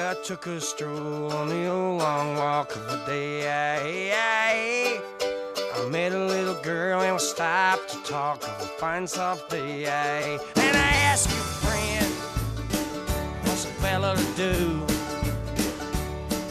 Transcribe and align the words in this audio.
I 0.00 0.14
took 0.22 0.46
a 0.46 0.60
stroll 0.60 1.32
on 1.32 1.48
the 1.48 1.66
old 1.66 2.00
long 2.00 2.36
walk 2.36 2.74
of 2.76 2.86
the 2.88 3.02
day. 3.04 4.12
I, 4.14 5.00
met 5.90 6.12
a 6.12 6.24
little 6.24 6.54
girl 6.62 7.00
and 7.00 7.14
we 7.14 7.18
stopped 7.18 7.88
to 7.90 8.02
talk 8.04 8.42
of 8.44 8.62
a 8.62 8.66
fine 8.78 9.06
soft 9.08 9.50
day. 9.50 9.86
And 10.56 10.76
I 10.76 10.90
asked 11.10 11.28
you, 11.30 11.36
friend, 11.36 12.06
what's 13.44 13.64
a 13.64 13.68
fella 13.82 14.16
to 14.16 14.24
do? 14.36 14.87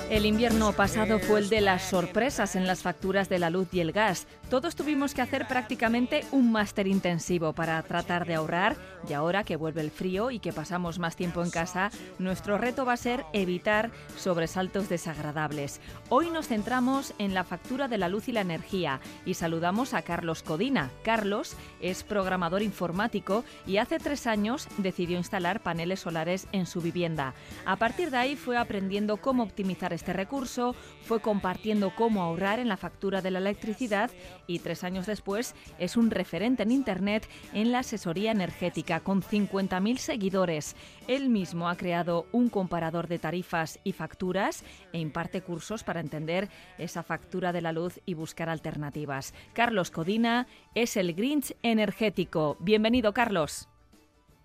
El 0.10 0.26
invierno 0.26 0.72
pasado 0.72 1.20
fue 1.20 1.42
el 1.42 1.50
de 1.50 1.60
las 1.60 1.84
sorpresas 1.84 2.56
en 2.56 2.66
las 2.66 2.82
facturas 2.82 3.28
de 3.28 3.40
la 3.40 3.50
luz 3.50 3.68
y 3.74 3.82
el 3.82 3.92
gas. 3.92 4.26
Todos 4.50 4.78
tuvimos 4.78 5.14
que 5.14 5.22
hacer 5.22 5.50
prácticamente 5.50 6.24
un 6.32 6.50
máster 6.50 6.88
intensivo 6.88 7.52
para 7.52 7.84
tratar 7.84 8.26
de 8.26 8.36
ahorrar 8.36 8.78
y 9.10 9.12
ahora 9.12 9.44
que 9.44 9.58
vuelve 9.58 9.82
el 9.82 9.92
frío 9.92 10.32
y 10.32 10.40
que 10.40 10.54
pasamos 10.54 10.98
más 10.98 11.18
tiempo 11.18 11.44
en 11.44 11.50
casa, 11.50 11.92
nuestro 12.20 12.58
reto 12.58 12.86
va 12.86 12.94
a 12.94 12.98
ser 12.98 13.26
evitar 13.34 13.92
sobresaltos 14.16 14.88
desagradables. 14.88 15.82
Hoy 16.08 16.30
nos 16.30 16.48
centramos 16.48 17.14
en 17.18 17.34
la 17.34 17.44
factura 17.44 17.90
de 17.90 17.98
la 17.98 18.08
luz 18.08 18.30
y 18.30 18.32
la 18.32 18.42
energía 18.42 19.02
y 19.26 19.34
saludamos 19.34 19.94
a 19.94 20.04
Carlos 20.04 20.42
Codina. 20.42 20.90
Carlos 21.04 21.58
es 21.82 22.04
programador 22.04 22.62
informático 22.62 23.44
y 23.66 23.76
hace 23.76 24.00
tres 24.00 24.26
años 24.26 24.70
decidió 24.78 25.18
instalar 25.18 25.62
paneles 25.62 26.00
solares 26.00 26.48
en 26.54 26.66
su 26.66 26.80
vivienda. 26.80 27.34
A 27.66 27.76
partir 27.76 28.10
de 28.10 28.18
ahí 28.18 28.36
fue 28.38 28.56
aprendiendo 28.56 29.18
cómo 29.18 29.44
optimizar 29.44 29.97
este 29.98 30.14
recurso, 30.14 30.74
fue 31.02 31.20
compartiendo 31.20 31.94
cómo 31.96 32.24
ahorrar 32.24 32.60
en 32.60 32.70
la 32.70 32.78
factura 32.78 33.22
de 33.22 33.32
la 33.32 33.40
electricidad 33.40 34.10
y 34.48 34.60
tres 34.60 34.84
años 34.84 35.06
después 35.06 35.56
es 35.80 35.98
un 35.98 36.10
referente 36.10 36.64
en 36.64 36.72
Internet 36.72 37.28
en 37.54 37.72
la 37.72 37.80
asesoría 37.80 38.32
energética 38.32 39.02
con 39.02 39.22
50.000 39.22 39.98
seguidores. 39.98 40.76
Él 41.08 41.30
mismo 41.30 41.68
ha 41.68 41.76
creado 41.76 42.28
un 42.32 42.50
comparador 42.50 43.08
de 43.08 43.20
tarifas 43.20 43.80
y 43.84 43.92
facturas 43.92 44.64
e 44.94 45.00
imparte 45.00 45.42
cursos 45.42 45.84
para 45.84 46.00
entender 46.00 46.48
esa 46.78 47.04
factura 47.04 47.52
de 47.52 47.62
la 47.62 47.72
luz 47.72 48.00
y 48.06 48.14
buscar 48.14 48.50
alternativas. 48.50 49.34
Carlos 49.54 49.92
Codina 49.92 50.48
es 50.76 50.96
el 50.96 51.14
Grinch 51.14 51.56
energético. 51.64 52.58
Bienvenido, 52.60 53.14
Carlos. 53.14 53.68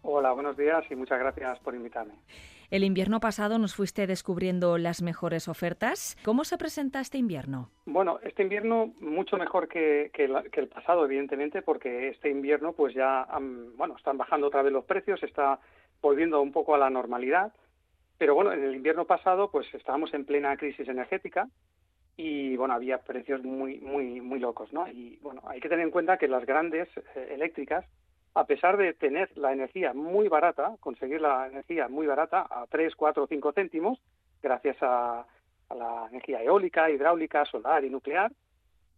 Hola, 0.03 0.33
buenos 0.33 0.57
días 0.57 0.85
y 0.91 0.97
muchas 0.97 1.21
gracias 1.21 1.61
por 1.61 1.75
invitarme. 1.75 2.15
El 2.73 2.85
invierno 2.85 3.21
pasado 3.21 3.59
nos 3.59 3.75
fuiste 3.75 4.07
descubriendo 4.07 4.79
las 4.79 5.03
mejores 5.03 5.47
ofertas. 5.47 6.17
¿Cómo 6.25 6.43
se 6.43 6.57
presenta 6.57 7.01
este 7.01 7.19
invierno? 7.19 7.69
Bueno, 7.85 8.19
este 8.23 8.45
invierno 8.45 8.95
mucho 8.99 9.37
mejor 9.37 9.69
que, 9.69 10.11
el 10.17 10.69
pasado, 10.69 11.05
evidentemente, 11.05 11.61
porque 11.61 12.09
este 12.09 12.31
invierno 12.31 12.73
pues 12.73 12.95
ya 12.95 13.29
bueno, 13.77 13.95
están 13.99 14.17
bajando 14.17 14.47
otra 14.47 14.63
vez 14.63 14.73
los 14.73 14.87
precios, 14.87 15.23
está 15.23 15.61
volviendo 16.01 16.41
un 16.41 16.51
poco 16.51 16.75
a 16.75 16.79
la 16.79 16.89
normalidad. 16.89 17.53
Pero 18.17 18.35
bueno, 18.35 18.55
en 18.55 18.65
el 18.65 18.75
invierno 18.75 19.05
pasado 19.05 19.51
pues 19.51 19.67
estábamos 19.75 20.15
en 20.15 20.25
plena 20.25 20.57
crisis 20.57 20.89
energética 20.89 21.51
y 22.17 22.57
bueno, 22.57 22.73
había 22.73 23.03
precios 23.03 23.45
muy 23.45 23.81
muy 23.81 24.23
muy 24.23 24.39
locos, 24.41 24.73
¿no? 24.73 24.89
Y 24.89 25.19
bueno, 25.21 25.43
hay 25.45 25.61
que 25.61 25.69
tener 25.69 25.85
en 25.85 25.91
cuenta 25.91 26.17
que 26.17 26.27
las 26.27 26.47
grandes 26.47 26.89
eh, 27.17 27.33
eléctricas 27.35 27.85
a 28.35 28.45
pesar 28.47 28.77
de 28.77 28.95
tener 28.95 29.31
la 29.37 29.53
energía 29.53 29.93
muy 29.93 30.29
barata, 30.29 30.77
conseguir 30.81 31.21
la 31.21 31.47
energía 31.47 31.89
muy 31.89 32.07
barata 32.07 32.47
a 32.49 32.67
3, 32.69 32.95
4 32.95 33.25
o 33.25 33.27
5 33.27 33.53
céntimos, 33.53 33.99
gracias 34.43 34.77
a, 34.81 35.27
la 35.75 36.07
energía 36.11 36.43
eólica, 36.43 36.91
hidráulica, 36.91 37.47
solar 37.47 37.83
y 37.83 37.89
nuclear, 37.89 38.31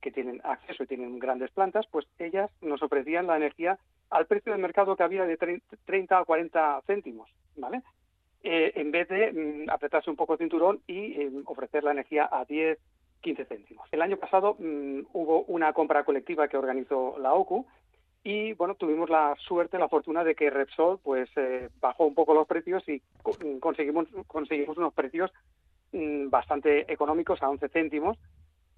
que 0.00 0.10
tienen 0.10 0.40
acceso 0.42 0.82
y 0.82 0.86
tienen 0.86 1.20
grandes 1.20 1.52
plantas, 1.52 1.86
pues 1.90 2.04
ellas 2.18 2.50
nos 2.60 2.82
ofrecían 2.82 3.28
la 3.28 3.36
energía 3.36 3.78
al 4.10 4.26
precio 4.26 4.52
de 4.52 4.58
mercado 4.58 4.96
que 4.96 5.04
había 5.04 5.24
de 5.24 5.36
30 5.84 6.20
o 6.20 6.24
40 6.24 6.82
céntimos, 6.86 7.30
¿vale? 7.56 7.82
Eh, 8.42 8.72
en 8.74 8.90
vez 8.90 9.08
de 9.08 9.32
mm, 9.32 9.70
apretarse 9.70 10.10
un 10.10 10.16
poco 10.16 10.34
el 10.34 10.40
cinturón 10.40 10.80
y 10.86 11.20
eh, 11.20 11.30
ofrecer 11.46 11.82
la 11.82 11.92
energía 11.92 12.28
a 12.30 12.44
10, 12.44 12.78
15 13.22 13.44
céntimos. 13.46 13.88
El 13.90 14.02
año 14.02 14.18
pasado 14.18 14.56
mm, 14.58 15.06
hubo 15.14 15.44
una 15.44 15.72
compra 15.72 16.04
colectiva 16.04 16.48
que 16.48 16.58
organizó 16.58 17.16
la 17.18 17.32
OCU 17.32 17.66
y 18.24 18.54
bueno 18.54 18.74
tuvimos 18.74 19.10
la 19.10 19.36
suerte 19.38 19.78
la 19.78 19.88
fortuna 19.88 20.24
de 20.24 20.34
que 20.34 20.50
Repsol 20.50 20.98
pues 21.02 21.28
eh, 21.36 21.68
bajó 21.80 22.06
un 22.06 22.14
poco 22.14 22.34
los 22.34 22.48
precios 22.48 22.82
y 22.88 23.00
conseguimos 23.60 24.08
conseguimos 24.26 24.76
unos 24.78 24.94
precios 24.94 25.30
mm, 25.92 26.30
bastante 26.30 26.90
económicos 26.92 27.42
a 27.42 27.50
11 27.50 27.68
céntimos 27.68 28.18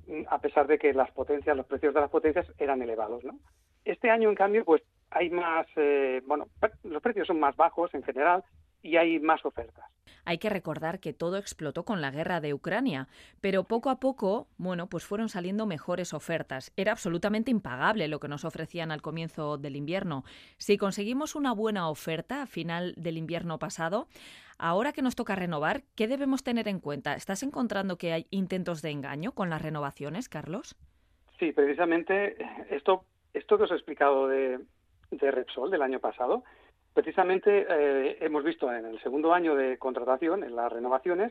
mm, 0.08 0.22
a 0.28 0.38
pesar 0.40 0.66
de 0.66 0.78
que 0.78 0.92
las 0.92 1.10
potencias 1.12 1.56
los 1.56 1.66
precios 1.66 1.94
de 1.94 2.00
las 2.00 2.10
potencias 2.10 2.46
eran 2.58 2.82
elevados 2.82 3.24
no 3.24 3.38
este 3.84 4.10
año 4.10 4.28
en 4.28 4.34
cambio 4.34 4.64
pues 4.64 4.82
hay 5.10 5.30
más 5.30 5.66
eh, 5.76 6.20
bueno 6.26 6.48
los 6.82 7.00
precios 7.00 7.28
son 7.28 7.38
más 7.38 7.56
bajos 7.56 7.94
en 7.94 8.02
general 8.02 8.42
y 8.86 8.96
hay 8.96 9.18
más 9.18 9.44
ofertas. 9.44 9.84
Hay 10.26 10.38
que 10.38 10.50
recordar 10.50 10.98
que 10.98 11.12
todo 11.12 11.36
explotó 11.38 11.84
con 11.84 12.00
la 12.00 12.10
guerra 12.10 12.40
de 12.40 12.52
Ucrania, 12.52 13.06
pero 13.40 13.64
poco 13.64 13.90
a 13.90 14.00
poco, 14.00 14.48
bueno, 14.58 14.88
pues 14.88 15.06
fueron 15.06 15.28
saliendo 15.28 15.66
mejores 15.66 16.12
ofertas. 16.12 16.72
Era 16.76 16.90
absolutamente 16.90 17.52
impagable 17.52 18.08
lo 18.08 18.18
que 18.18 18.26
nos 18.26 18.44
ofrecían 18.44 18.90
al 18.90 19.02
comienzo 19.02 19.56
del 19.56 19.76
invierno. 19.76 20.24
Si 20.58 20.76
conseguimos 20.78 21.36
una 21.36 21.52
buena 21.52 21.88
oferta 21.88 22.42
a 22.42 22.46
final 22.46 22.92
del 22.96 23.18
invierno 23.18 23.60
pasado, 23.60 24.08
ahora 24.58 24.92
que 24.92 25.00
nos 25.00 25.14
toca 25.14 25.36
renovar, 25.36 25.84
¿qué 25.94 26.08
debemos 26.08 26.42
tener 26.42 26.66
en 26.66 26.80
cuenta? 26.80 27.14
¿Estás 27.14 27.44
encontrando 27.44 27.96
que 27.96 28.12
hay 28.12 28.26
intentos 28.30 28.82
de 28.82 28.90
engaño 28.90 29.30
con 29.30 29.48
las 29.48 29.62
renovaciones, 29.62 30.28
Carlos? 30.28 30.76
Sí, 31.38 31.52
precisamente 31.52 32.36
esto, 32.70 33.04
esto 33.32 33.58
que 33.58 33.64
os 33.64 33.70
he 33.70 33.74
explicado 33.74 34.26
de, 34.26 34.58
de 35.12 35.30
Repsol 35.30 35.70
del 35.70 35.82
año 35.82 36.00
pasado, 36.00 36.42
precisamente 36.96 37.66
eh, 37.68 38.16
hemos 38.22 38.42
visto 38.42 38.72
en 38.72 38.86
el 38.86 38.98
segundo 39.02 39.34
año 39.34 39.54
de 39.54 39.76
contratación, 39.76 40.42
en 40.42 40.56
las 40.56 40.72
renovaciones, 40.72 41.30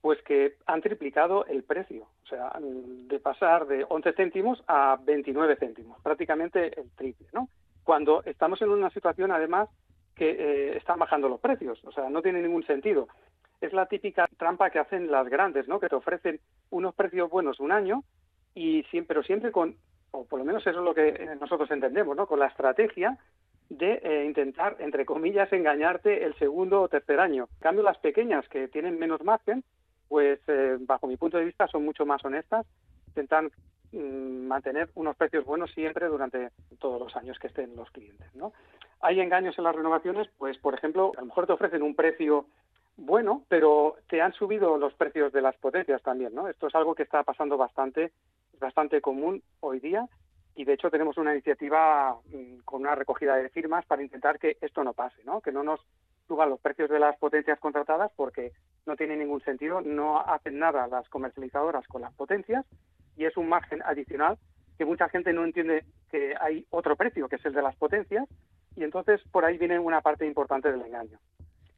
pues 0.00 0.20
que 0.22 0.56
han 0.66 0.82
triplicado 0.82 1.46
el 1.46 1.62
precio, 1.62 2.08
o 2.24 2.26
sea, 2.26 2.52
de 2.60 3.20
pasar 3.20 3.68
de 3.68 3.86
11 3.88 4.12
céntimos 4.14 4.64
a 4.66 4.98
29 5.00 5.54
céntimos, 5.54 6.02
prácticamente 6.02 6.80
el 6.80 6.90
triple, 6.96 7.28
¿no? 7.32 7.48
Cuando 7.84 8.24
estamos 8.24 8.60
en 8.60 8.70
una 8.70 8.90
situación, 8.90 9.30
además, 9.30 9.68
que 10.16 10.30
eh, 10.30 10.76
están 10.78 10.98
bajando 10.98 11.28
los 11.28 11.38
precios, 11.38 11.78
o 11.84 11.92
sea, 11.92 12.10
no 12.10 12.20
tiene 12.20 12.42
ningún 12.42 12.66
sentido. 12.66 13.06
Es 13.60 13.72
la 13.72 13.86
típica 13.86 14.26
trampa 14.36 14.70
que 14.70 14.80
hacen 14.80 15.12
las 15.12 15.28
grandes, 15.28 15.68
¿no? 15.68 15.78
Que 15.78 15.88
te 15.88 15.94
ofrecen 15.94 16.40
unos 16.70 16.92
precios 16.96 17.30
buenos 17.30 17.60
un 17.60 17.70
año 17.70 18.02
y 18.52 18.82
siempre, 18.90 19.14
pero 19.14 19.22
siempre 19.22 19.52
con, 19.52 19.76
o 20.10 20.24
por 20.24 20.40
lo 20.40 20.44
menos 20.44 20.66
eso 20.66 20.80
es 20.80 20.84
lo 20.84 20.92
que 20.92 21.36
nosotros 21.40 21.70
entendemos, 21.70 22.16
¿no? 22.16 22.26
Con 22.26 22.40
la 22.40 22.48
estrategia 22.48 23.16
de 23.68 24.00
eh, 24.02 24.24
intentar, 24.26 24.76
entre 24.78 25.04
comillas, 25.04 25.52
engañarte 25.52 26.24
el 26.24 26.34
segundo 26.34 26.82
o 26.82 26.88
tercer 26.88 27.20
año. 27.20 27.48
En 27.54 27.60
cambio, 27.60 27.82
las 27.82 27.98
pequeñas 27.98 28.48
que 28.48 28.68
tienen 28.68 28.98
menos 28.98 29.22
margen, 29.24 29.64
pues 30.08 30.38
eh, 30.48 30.76
bajo 30.80 31.06
mi 31.06 31.16
punto 31.16 31.38
de 31.38 31.44
vista 31.44 31.66
son 31.68 31.84
mucho 31.84 32.04
más 32.06 32.24
honestas, 32.24 32.66
intentan 33.08 33.50
mm, 33.92 34.46
mantener 34.46 34.90
unos 34.94 35.16
precios 35.16 35.44
buenos 35.44 35.70
siempre 35.72 36.06
durante 36.06 36.50
todos 36.78 37.00
los 37.00 37.16
años 37.16 37.38
que 37.38 37.46
estén 37.46 37.74
los 37.74 37.90
clientes. 37.90 38.34
¿no? 38.34 38.52
Hay 39.00 39.20
engaños 39.20 39.56
en 39.58 39.64
las 39.64 39.74
renovaciones, 39.74 40.28
pues 40.38 40.58
por 40.58 40.74
ejemplo, 40.74 41.12
a 41.16 41.20
lo 41.20 41.26
mejor 41.26 41.46
te 41.46 41.52
ofrecen 41.52 41.82
un 41.82 41.94
precio 41.94 42.46
bueno, 42.96 43.42
pero 43.48 43.96
te 44.08 44.22
han 44.22 44.32
subido 44.34 44.76
los 44.78 44.94
precios 44.94 45.32
de 45.32 45.42
las 45.42 45.56
potencias 45.56 46.00
también, 46.02 46.32
¿no? 46.32 46.46
Esto 46.46 46.68
es 46.68 46.74
algo 46.76 46.94
que 46.94 47.02
está 47.02 47.24
pasando 47.24 47.56
bastante, 47.56 48.12
bastante 48.60 49.00
común 49.00 49.42
hoy 49.58 49.80
día 49.80 50.08
y 50.56 50.64
de 50.64 50.74
hecho 50.74 50.90
tenemos 50.90 51.16
una 51.18 51.32
iniciativa 51.32 52.16
mm, 52.32 52.60
con 52.64 52.82
una 52.82 52.94
recogida 52.94 53.36
de 53.36 53.48
firmas 53.48 53.84
para 53.86 54.02
intentar 54.02 54.38
que 54.38 54.56
esto 54.60 54.84
no 54.84 54.92
pase, 54.92 55.22
¿no? 55.24 55.40
que 55.40 55.52
no 55.52 55.62
nos 55.62 55.80
suban 56.26 56.50
los 56.50 56.60
precios 56.60 56.88
de 56.88 56.98
las 56.98 57.16
potencias 57.18 57.58
contratadas 57.58 58.10
porque 58.16 58.52
no 58.86 58.96
tiene 58.96 59.16
ningún 59.16 59.42
sentido, 59.42 59.80
no 59.80 60.20
hacen 60.20 60.58
nada 60.58 60.86
las 60.86 61.08
comercializadoras 61.08 61.86
con 61.88 62.02
las 62.02 62.14
potencias 62.14 62.64
y 63.16 63.24
es 63.24 63.36
un 63.36 63.48
margen 63.48 63.82
adicional 63.82 64.38
que 64.78 64.84
mucha 64.84 65.08
gente 65.08 65.32
no 65.32 65.44
entiende 65.44 65.84
que 66.10 66.34
hay 66.40 66.66
otro 66.70 66.96
precio, 66.96 67.28
que 67.28 67.36
es 67.36 67.44
el 67.44 67.52
de 67.52 67.62
las 67.62 67.76
potencias, 67.76 68.28
y 68.76 68.82
entonces 68.82 69.20
por 69.30 69.44
ahí 69.44 69.56
viene 69.56 69.78
una 69.78 70.00
parte 70.00 70.26
importante 70.26 70.70
del 70.70 70.82
engaño. 70.82 71.18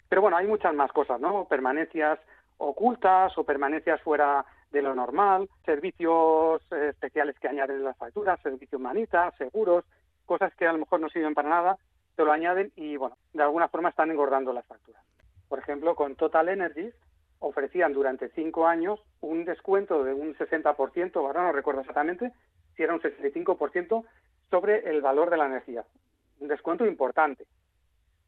Pero 0.08 0.22
bueno, 0.22 0.36
hay 0.36 0.46
muchas 0.46 0.74
más 0.74 0.90
cosas, 0.92 1.20
¿no? 1.20 1.46
Permanencias 1.46 2.18
ocultas 2.58 3.36
o 3.36 3.44
permanencias 3.44 4.00
fuera 4.00 4.46
de 4.76 4.82
lo 4.82 4.94
normal, 4.94 5.48
servicios 5.64 6.60
eh, 6.70 6.88
especiales 6.90 7.38
que 7.38 7.48
añaden 7.48 7.76
en 7.76 7.84
las 7.84 7.96
facturas, 7.96 8.40
servicios 8.42 8.80
manitas, 8.80 9.34
seguros, 9.36 9.84
cosas 10.26 10.54
que 10.54 10.66
a 10.66 10.72
lo 10.72 10.78
mejor 10.78 11.00
no 11.00 11.08
sirven 11.08 11.34
para 11.34 11.48
nada, 11.48 11.78
te 12.14 12.24
lo 12.24 12.32
añaden 12.32 12.72
y, 12.76 12.96
bueno, 12.96 13.16
de 13.32 13.42
alguna 13.42 13.68
forma 13.68 13.88
están 13.88 14.10
engordando 14.10 14.52
las 14.52 14.66
facturas. 14.66 15.02
Por 15.48 15.58
ejemplo, 15.58 15.94
con 15.94 16.14
Total 16.16 16.48
Energies 16.48 16.94
ofrecían 17.38 17.92
durante 17.92 18.28
cinco 18.30 18.66
años 18.66 19.00
un 19.20 19.44
descuento 19.44 20.04
de 20.04 20.12
un 20.12 20.34
60%, 20.34 21.16
ahora 21.16 21.42
no 21.42 21.52
recuerdo 21.52 21.80
exactamente, 21.80 22.32
si 22.76 22.82
era 22.82 22.94
un 22.94 23.00
65% 23.00 24.04
sobre 24.50 24.90
el 24.90 25.00
valor 25.00 25.30
de 25.30 25.36
la 25.38 25.46
energía. 25.46 25.84
Un 26.40 26.48
descuento 26.48 26.84
importante. 26.86 27.46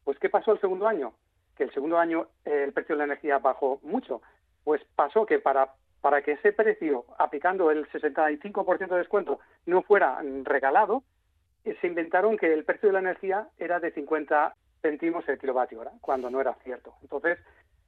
Pues, 0.05 0.19
¿qué 0.19 0.31
pasó 0.31 0.53
el 0.53 0.61
segundo 0.61 0.89
año? 0.89 1.12
Que 1.56 1.65
el 1.65 1.73
segundo 1.75 1.99
año 1.99 2.29
eh, 2.47 2.65
el 2.65 2.73
precio 2.73 2.94
de 2.94 3.01
la 3.01 3.05
energía 3.05 3.39
bajó 3.39 3.81
mucho. 3.83 4.23
Pues 4.65 4.83
pasó 4.97 5.27
que 5.27 5.39
para 5.39 5.75
para 6.00 6.23
que 6.23 6.33
ese 6.33 6.53
precio, 6.53 7.05
aplicando 7.19 7.71
el 7.71 7.89
65% 7.91 8.89
de 8.89 8.99
descuento, 8.99 9.41
no 9.67 9.83
fuera 9.83 10.21
regalado, 10.45 11.03
eh, 11.65 11.77
se 11.81 11.87
inventaron 11.87 12.37
que 12.37 12.53
el 12.53 12.65
precio 12.65 12.89
de 12.89 12.95
la 12.95 13.00
energía 13.00 13.49
era 13.59 13.81
de 13.81 13.91
50 13.93 14.55
céntimos 14.81 15.29
el 15.29 15.39
kilovatio 15.39 15.81
hora, 15.81 15.93
cuando 16.00 16.31
no 16.31 16.41
era 16.41 16.55
cierto. 16.62 16.95
Entonces, 17.03 17.39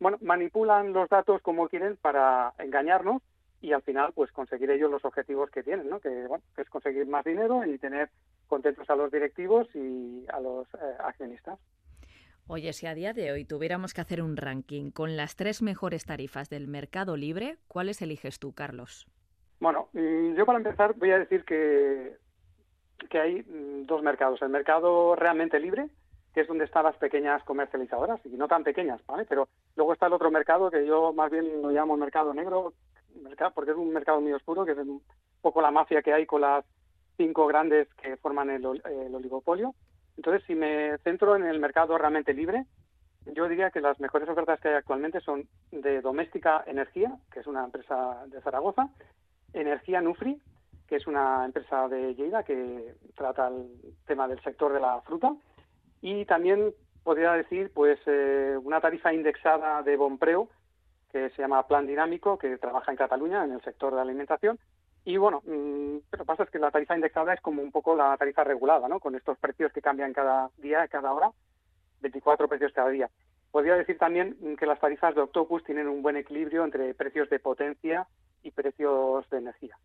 bueno, 0.00 0.18
manipulan 0.22 0.92
los 0.92 1.08
datos 1.08 1.40
como 1.42 1.68
quieren 1.68 1.96
para 1.96 2.52
engañarnos 2.58 3.22
y 3.60 3.72
al 3.72 3.82
final 3.82 4.12
pues 4.14 4.32
conseguir 4.32 4.70
ellos 4.70 4.90
los 4.90 5.04
objetivos 5.04 5.50
que 5.50 5.62
tienen, 5.62 5.88
¿no? 5.88 6.00
Que, 6.00 6.26
bueno, 6.26 6.42
es 6.56 6.68
conseguir 6.70 7.06
más 7.06 7.24
dinero 7.24 7.64
y 7.64 7.78
tener 7.78 8.10
contentos 8.48 8.88
a 8.88 8.96
los 8.96 9.12
directivos 9.12 9.68
y 9.74 10.24
a 10.28 10.40
los 10.40 10.66
eh, 10.74 10.96
accionistas. 11.00 11.58
Oye, 12.52 12.72
si 12.72 12.88
a 12.88 12.96
día 12.96 13.12
de 13.12 13.30
hoy 13.30 13.44
tuviéramos 13.44 13.94
que 13.94 14.00
hacer 14.00 14.20
un 14.20 14.36
ranking 14.36 14.90
con 14.90 15.16
las 15.16 15.36
tres 15.36 15.62
mejores 15.62 16.04
tarifas 16.04 16.50
del 16.50 16.66
mercado 16.66 17.16
libre, 17.16 17.58
¿cuáles 17.68 18.02
eliges 18.02 18.40
tú, 18.40 18.52
Carlos? 18.52 19.06
Bueno, 19.60 19.88
mm, 19.92 20.34
yo 20.34 20.44
para 20.44 20.58
empezar 20.58 20.94
voy 20.94 21.12
a 21.12 21.20
decir 21.20 21.44
que, 21.44 22.16
que 23.08 23.20
hay 23.20 23.42
mm, 23.42 23.86
dos 23.86 24.02
mercados. 24.02 24.42
El 24.42 24.48
mercado 24.48 25.14
realmente 25.14 25.60
libre, 25.60 25.90
que 26.34 26.40
es 26.40 26.48
donde 26.48 26.64
están 26.64 26.82
las 26.82 26.96
pequeñas 26.96 27.40
comercializadoras, 27.44 28.18
y 28.26 28.30
no 28.30 28.48
tan 28.48 28.64
pequeñas, 28.64 29.00
¿vale? 29.06 29.26
Pero 29.28 29.46
luego 29.76 29.92
está 29.92 30.08
el 30.08 30.14
otro 30.14 30.32
mercado 30.32 30.72
que 30.72 30.84
yo 30.84 31.12
más 31.12 31.30
bien 31.30 31.62
lo 31.62 31.70
llamo 31.70 31.96
mercado 31.96 32.34
negro, 32.34 32.72
porque 33.54 33.70
es 33.70 33.76
un 33.76 33.92
mercado 33.92 34.20
muy 34.20 34.32
oscuro, 34.32 34.64
que 34.64 34.72
es 34.72 34.78
un 34.78 35.00
poco 35.40 35.62
la 35.62 35.70
mafia 35.70 36.02
que 36.02 36.12
hay 36.12 36.26
con 36.26 36.40
las 36.40 36.64
cinco 37.16 37.46
grandes 37.46 37.86
que 37.94 38.16
forman 38.16 38.50
el, 38.50 38.66
oligopolio. 38.66 39.72
Entonces, 40.20 40.44
si 40.46 40.54
me 40.54 40.98
centro 40.98 41.34
en 41.34 41.46
el 41.46 41.58
mercado 41.60 41.96
realmente 41.96 42.34
libre, 42.34 42.66
yo 43.24 43.48
diría 43.48 43.70
que 43.70 43.80
las 43.80 43.98
mejores 44.00 44.28
ofertas 44.28 44.60
que 44.60 44.68
hay 44.68 44.74
actualmente 44.74 45.18
son 45.22 45.48
de 45.72 46.02
Doméstica 46.02 46.62
Energía, 46.66 47.16
que 47.32 47.40
es 47.40 47.46
una 47.46 47.64
empresa 47.64 48.26
de 48.26 48.38
Zaragoza, 48.42 48.90
Energía 49.54 50.02
Nufri, 50.02 50.38
que 50.86 50.96
es 50.96 51.06
una 51.06 51.46
empresa 51.46 51.88
de 51.88 52.14
Lleida 52.14 52.42
que 52.42 52.96
trata 53.16 53.48
el 53.48 53.70
tema 54.06 54.28
del 54.28 54.42
sector 54.42 54.74
de 54.74 54.80
la 54.80 55.00
fruta, 55.00 55.34
y 56.02 56.26
también 56.26 56.74
podría 57.02 57.32
decir 57.32 57.72
pues 57.72 57.98
eh, 58.04 58.58
una 58.62 58.82
tarifa 58.82 59.14
indexada 59.14 59.82
de 59.82 59.96
Bompreo, 59.96 60.50
que 61.10 61.30
se 61.30 61.40
llama 61.40 61.66
Plan 61.66 61.86
Dinámico, 61.86 62.36
que 62.36 62.58
trabaja 62.58 62.90
en 62.90 62.98
Cataluña 62.98 63.42
en 63.42 63.52
el 63.52 63.62
sector 63.62 63.94
de 63.94 64.02
alimentación. 64.02 64.58
Y 65.04 65.16
bueno, 65.16 65.42
mm, 65.46 65.96
lo 66.12 66.18
que 66.18 66.24
pasa 66.24 66.42
es 66.42 66.50
que 66.50 66.58
la 66.58 66.70
tarifa 66.70 66.94
indexada 66.94 67.32
es 67.34 67.40
como 67.40 67.62
un 67.62 67.72
poco 67.72 67.96
la 67.96 68.16
tarifa 68.16 68.44
regulada, 68.44 68.88
¿no? 68.88 69.00
Con 69.00 69.14
estos 69.14 69.38
precios 69.38 69.72
que 69.72 69.80
cambian 69.80 70.12
cada 70.12 70.50
día, 70.58 70.86
cada 70.88 71.12
hora, 71.12 71.30
24 72.00 72.48
precios 72.48 72.72
cada 72.72 72.90
día. 72.90 73.10
Podría 73.50 73.74
decir 73.76 73.98
también 73.98 74.56
que 74.56 74.66
las 74.66 74.78
tarifas 74.78 75.14
de 75.14 75.22
Octopus 75.22 75.64
tienen 75.64 75.88
un 75.88 76.02
buen 76.02 76.16
equilibrio 76.16 76.64
entre 76.64 76.94
precios 76.94 77.28
de 77.30 77.40
potencia 77.40 78.06
y 78.42 78.50
precios 78.52 79.28
de 79.30 79.38
energía. 79.38 79.76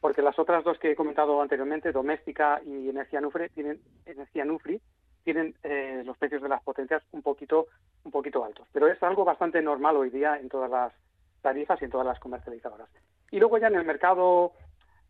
Porque 0.00 0.22
las 0.22 0.38
otras 0.38 0.64
dos 0.64 0.78
que 0.78 0.92
he 0.92 0.96
comentado 0.96 1.42
anteriormente, 1.42 1.92
doméstica 1.92 2.62
y 2.64 2.88
energía 2.88 3.20
Nufri, 3.20 3.50
tienen, 3.50 3.80
energía 4.06 4.46
Nufri, 4.46 4.80
tienen 5.22 5.54
eh, 5.62 6.02
los 6.06 6.16
precios 6.16 6.40
de 6.40 6.48
las 6.48 6.62
potencias 6.62 7.02
un 7.12 7.20
poquito, 7.20 7.66
un 8.04 8.10
poquito 8.10 8.42
altos. 8.42 8.66
Pero 8.72 8.88
es 8.88 9.02
algo 9.02 9.24
bastante 9.24 9.60
normal 9.60 9.96
hoy 9.96 10.08
día 10.08 10.38
en 10.38 10.48
todas 10.48 10.70
las 10.70 10.92
tarifas 11.42 11.80
y 11.82 11.84
en 11.84 11.90
todas 11.90 12.06
las 12.06 12.18
comercializadoras. 12.18 12.88
Y 13.30 13.38
luego 13.38 13.58
ya 13.58 13.68
en 13.68 13.76
el 13.76 13.84
mercado, 13.84 14.52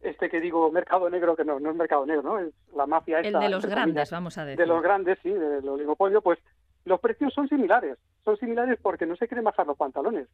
este 0.01 0.29
que 0.29 0.41
digo, 0.41 0.71
mercado 0.71 1.09
negro, 1.11 1.37
que 1.37 1.45
no, 1.45 1.61
no 1.61 1.71
es 1.71 1.77
mercado 1.77 2.07
negro, 2.07 2.23
¿no? 2.23 2.39
Es 2.39 2.53
la 2.75 2.87
mafia 2.87 3.21
esta. 3.21 3.39
El 3.39 3.45
de 3.45 3.51
los 3.51 3.67
grandes, 3.67 4.11
vamos 4.11 4.37
a 4.39 4.45
decir. 4.45 4.59
De 4.59 4.67
los 4.67 4.83
grandes, 4.83 5.19
sí, 5.23 5.31
del 5.31 5.69
oligopolio, 5.69 6.21
pues 6.21 6.39
los 6.85 7.01
precios 7.01 7.33
son 7.33 7.49
similares. 7.49 7.99
Son 8.25 8.37
similares 8.37 8.79
porque 8.83 9.07
no 9.07 9.17
se 9.17 9.29
quieren 9.29 9.45
bajar 9.45 9.67
los 9.67 9.77
pantalones, 9.77 10.29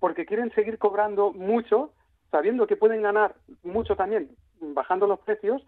porque 0.00 0.26
quieren 0.26 0.52
seguir 0.54 0.78
cobrando 0.78 1.32
mucho, 1.32 1.92
sabiendo 2.30 2.66
que 2.66 2.76
pueden 2.76 3.02
ganar 3.02 3.34
mucho 3.62 3.96
también 3.96 4.30
bajando 4.60 5.06
los 5.06 5.20
precios 5.20 5.62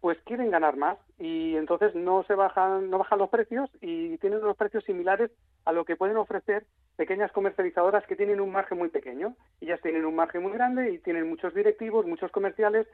pues 0.00 0.18
quieren 0.24 0.50
ganar 0.50 0.76
más 0.76 0.98
y 1.18 1.56
entonces 1.56 1.94
no 1.94 2.22
se 2.24 2.34
bajan 2.34 2.90
no 2.90 2.98
bajan 2.98 3.18
los 3.18 3.30
precios 3.30 3.70
y 3.80 4.18
tienen 4.18 4.42
unos 4.42 4.56
precios 4.56 4.84
similares 4.84 5.30
a 5.64 5.72
lo 5.72 5.84
que 5.84 5.96
pueden 5.96 6.16
ofrecer 6.16 6.66
pequeñas 6.96 7.32
comercializadoras 7.32 8.06
que 8.06 8.16
tienen 8.16 8.40
un 8.40 8.52
margen 8.52 8.78
muy 8.78 8.88
pequeño. 8.88 9.34
Ellas 9.60 9.80
tienen 9.82 10.04
un 10.04 10.14
margen 10.14 10.42
muy 10.42 10.52
grande 10.52 10.92
y 10.92 10.98
tienen 10.98 11.28
muchos 11.28 11.54
directivos 11.54 12.06
muchos 12.06 12.30
comerciales 12.30 12.86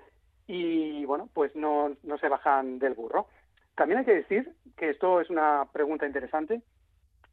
y 0.46 1.04
bueno 1.04 1.28
pues 1.34 1.54
no, 1.56 1.96
no 2.02 2.18
se 2.18 2.28
bajan 2.28 2.78
del 2.78 2.94
burro. 2.94 3.26
También 3.74 4.00
hay 4.00 4.04
que 4.04 4.14
decir 4.14 4.52
que 4.76 4.90
esto 4.90 5.20
es 5.20 5.30
una 5.30 5.66
pregunta 5.72 6.06
interesante 6.06 6.62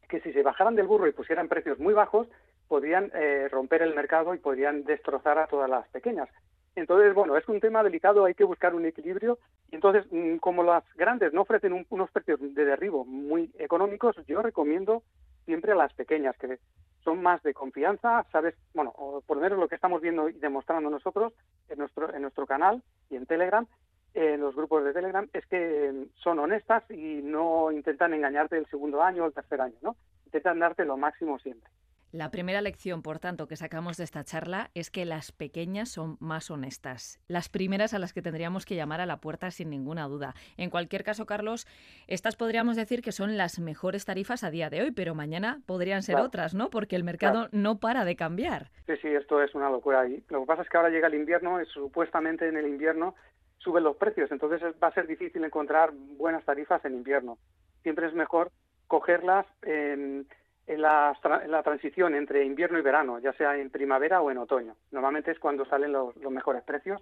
que 0.07 0.22
si 0.22 0.33
se 0.33 0.42
bajaran 0.42 0.75
del 0.75 0.88
burro 0.88 1.07
y 1.07 1.12
pusieran 1.12 1.48
precios 1.48 1.80
muy 1.80 1.94
bajos 1.94 2.27
podrían 2.68 3.12
eh, 3.13 3.48
romper 3.50 3.81
el 3.81 3.95
mercado 3.95 4.33
y 4.33 4.39
podrían 4.39 4.83
destrozar 4.83 5.38
a 5.38 5.48
todas 5.48 5.69
las 5.69 5.88
pequeñas 5.89 6.30
entonces, 6.75 7.13
bueno, 7.13 7.36
es 7.38 7.48
un 7.48 7.60
tema 7.60 7.83
delicado, 7.83 8.25
hay 8.25 8.33
que 8.33 8.44
buscar 8.44 8.75
un 8.75 8.86
equilibrio. 8.86 9.39
Entonces, 9.71 10.06
mm, 10.12 10.38
como 10.38 10.63
las 10.63 10.83
grandes 10.95 11.33
no 11.33 11.42
ofrecen 11.42 11.86
unos 11.89 12.12
precios 12.12 12.39
de 12.39 12.66
derribo 12.66 13.06
muy 13.06 13.51
económicos, 13.57 14.16
yo 14.27 14.42
recomiendo 14.42 15.04
siempre 15.45 15.71
a 15.71 15.75
las 15.75 15.94
pequeñas, 15.94 16.38
que 16.38 16.60
son 17.04 17.21
más 17.21 17.42
de 17.44 17.54
confianza, 17.54 18.25
¿sabes? 18.31 18.56
Bueno, 18.74 18.94
por 19.25 19.38
lo 19.38 19.44
menos 19.44 19.60
lo 19.60 19.68
que 19.68 19.75
estamos 19.75 20.01
viendo 20.01 20.30
y 20.30 20.33
demostrando 20.33 20.89
nosotros 20.89 21.33
en 21.69 21.80
nuestro, 21.80 22.13
en 22.13 22.21
nuestro 22.21 22.45
canal 22.45 22.83
y 23.10 23.15
en 23.15 23.25
Telegram, 23.25 23.65
en 24.13 24.42
los 24.42 24.56
grupos 24.56 24.83
de 24.83 24.94
Telegram, 24.94 25.27
es 25.33 25.45
que 25.48 25.92
mm, 25.92 26.19
son 26.22 26.39
honestas 26.39 26.83
y 26.92 27.22
no 27.24 27.72
intentan 27.72 28.13
engañarte 28.13 28.57
el 28.57 28.68
segundo 28.68 29.01
año 29.01 29.24
o 29.24 29.27
el 29.27 29.33
tercer 29.33 29.62
año, 29.62 29.75
¿no? 29.81 29.95
Intentan 30.25 30.60
darte 30.60 30.86
lo 30.86 30.98
máximo 30.98 31.39
siempre. 31.39 31.69
La 32.12 32.32
primera 32.32 32.62
lección, 32.62 33.04
por 33.04 33.20
tanto, 33.20 33.48
que 33.48 33.56
sacamos 33.56 33.98
de 33.98 34.04
esta 34.04 34.24
charla 34.24 34.72
es 34.74 34.90
que 34.90 35.06
las 35.06 35.32
pequeñas 35.32 35.90
son 35.90 36.18
más 36.20 36.50
honestas. 36.50 37.20
Las 37.28 37.50
primeras 37.50 37.94
a 37.94 38.00
las 38.00 38.14
que 38.14 38.24
tendríamos 38.24 38.66
que 38.66 38.76
llamar 38.76 39.00
a 39.00 39.06
la 39.06 39.18
puerta 39.18 39.52
sin 39.52 39.70
ninguna 39.70 40.08
duda. 40.08 40.34
En 40.58 40.72
cualquier 40.72 41.04
caso, 41.04 41.28
Carlos, 41.28 41.68
estas 42.08 42.36
podríamos 42.36 42.76
decir 42.76 43.04
que 43.04 43.12
son 43.12 43.38
las 43.38 43.60
mejores 43.60 44.06
tarifas 44.06 44.44
a 44.44 44.50
día 44.50 44.72
de 44.72 44.82
hoy, 44.82 44.92
pero 44.92 45.14
mañana 45.14 45.62
podrían 45.68 46.02
ser 46.02 46.16
otras, 46.16 46.56
¿no? 46.56 46.72
Porque 46.72 46.96
el 46.96 47.04
mercado 47.04 47.48
no 47.52 47.80
para 47.80 48.06
de 48.06 48.16
cambiar. 48.16 48.72
Sí, 48.88 48.94
sí, 49.04 49.08
esto 49.10 49.44
es 49.44 49.54
una 49.54 49.70
locura. 49.70 50.08
Y 50.08 50.24
lo 50.30 50.42
que 50.42 50.48
pasa 50.48 50.64
es 50.64 50.70
que 50.70 50.78
ahora 50.78 50.90
llega 50.90 51.10
el 51.10 51.14
invierno 51.14 51.62
y 51.62 51.66
supuestamente 51.68 52.48
en 52.48 52.58
el 52.58 52.68
invierno 52.68 53.14
suben 53.60 53.84
los 53.84 53.98
precios, 53.98 54.32
entonces 54.32 54.62
va 54.82 54.88
a 54.88 54.94
ser 54.94 55.06
difícil 55.06 55.44
encontrar 55.44 55.92
buenas 56.18 56.44
tarifas 56.46 56.84
en 56.86 56.94
invierno. 56.96 57.38
Siempre 57.84 58.08
es 58.08 58.14
mejor 58.14 58.52
cogerlas 58.88 59.46
en 59.62 60.26
en 60.69 60.83
la, 60.83 61.18
transición 61.63 62.13
entre 62.13 62.45
invierno 62.45 62.77
y 62.77 62.83
verano, 62.83 63.18
ya 63.18 63.33
sea 63.33 63.57
en 63.57 63.71
primavera 63.71 64.21
o 64.21 64.30
en 64.30 64.38
otoño. 64.38 64.75
Normalmente 64.92 65.31
es 65.31 65.39
cuando 65.39 65.66
salen 65.66 65.92
los, 65.92 66.16
mejores 66.18 66.62
precios, 66.63 67.01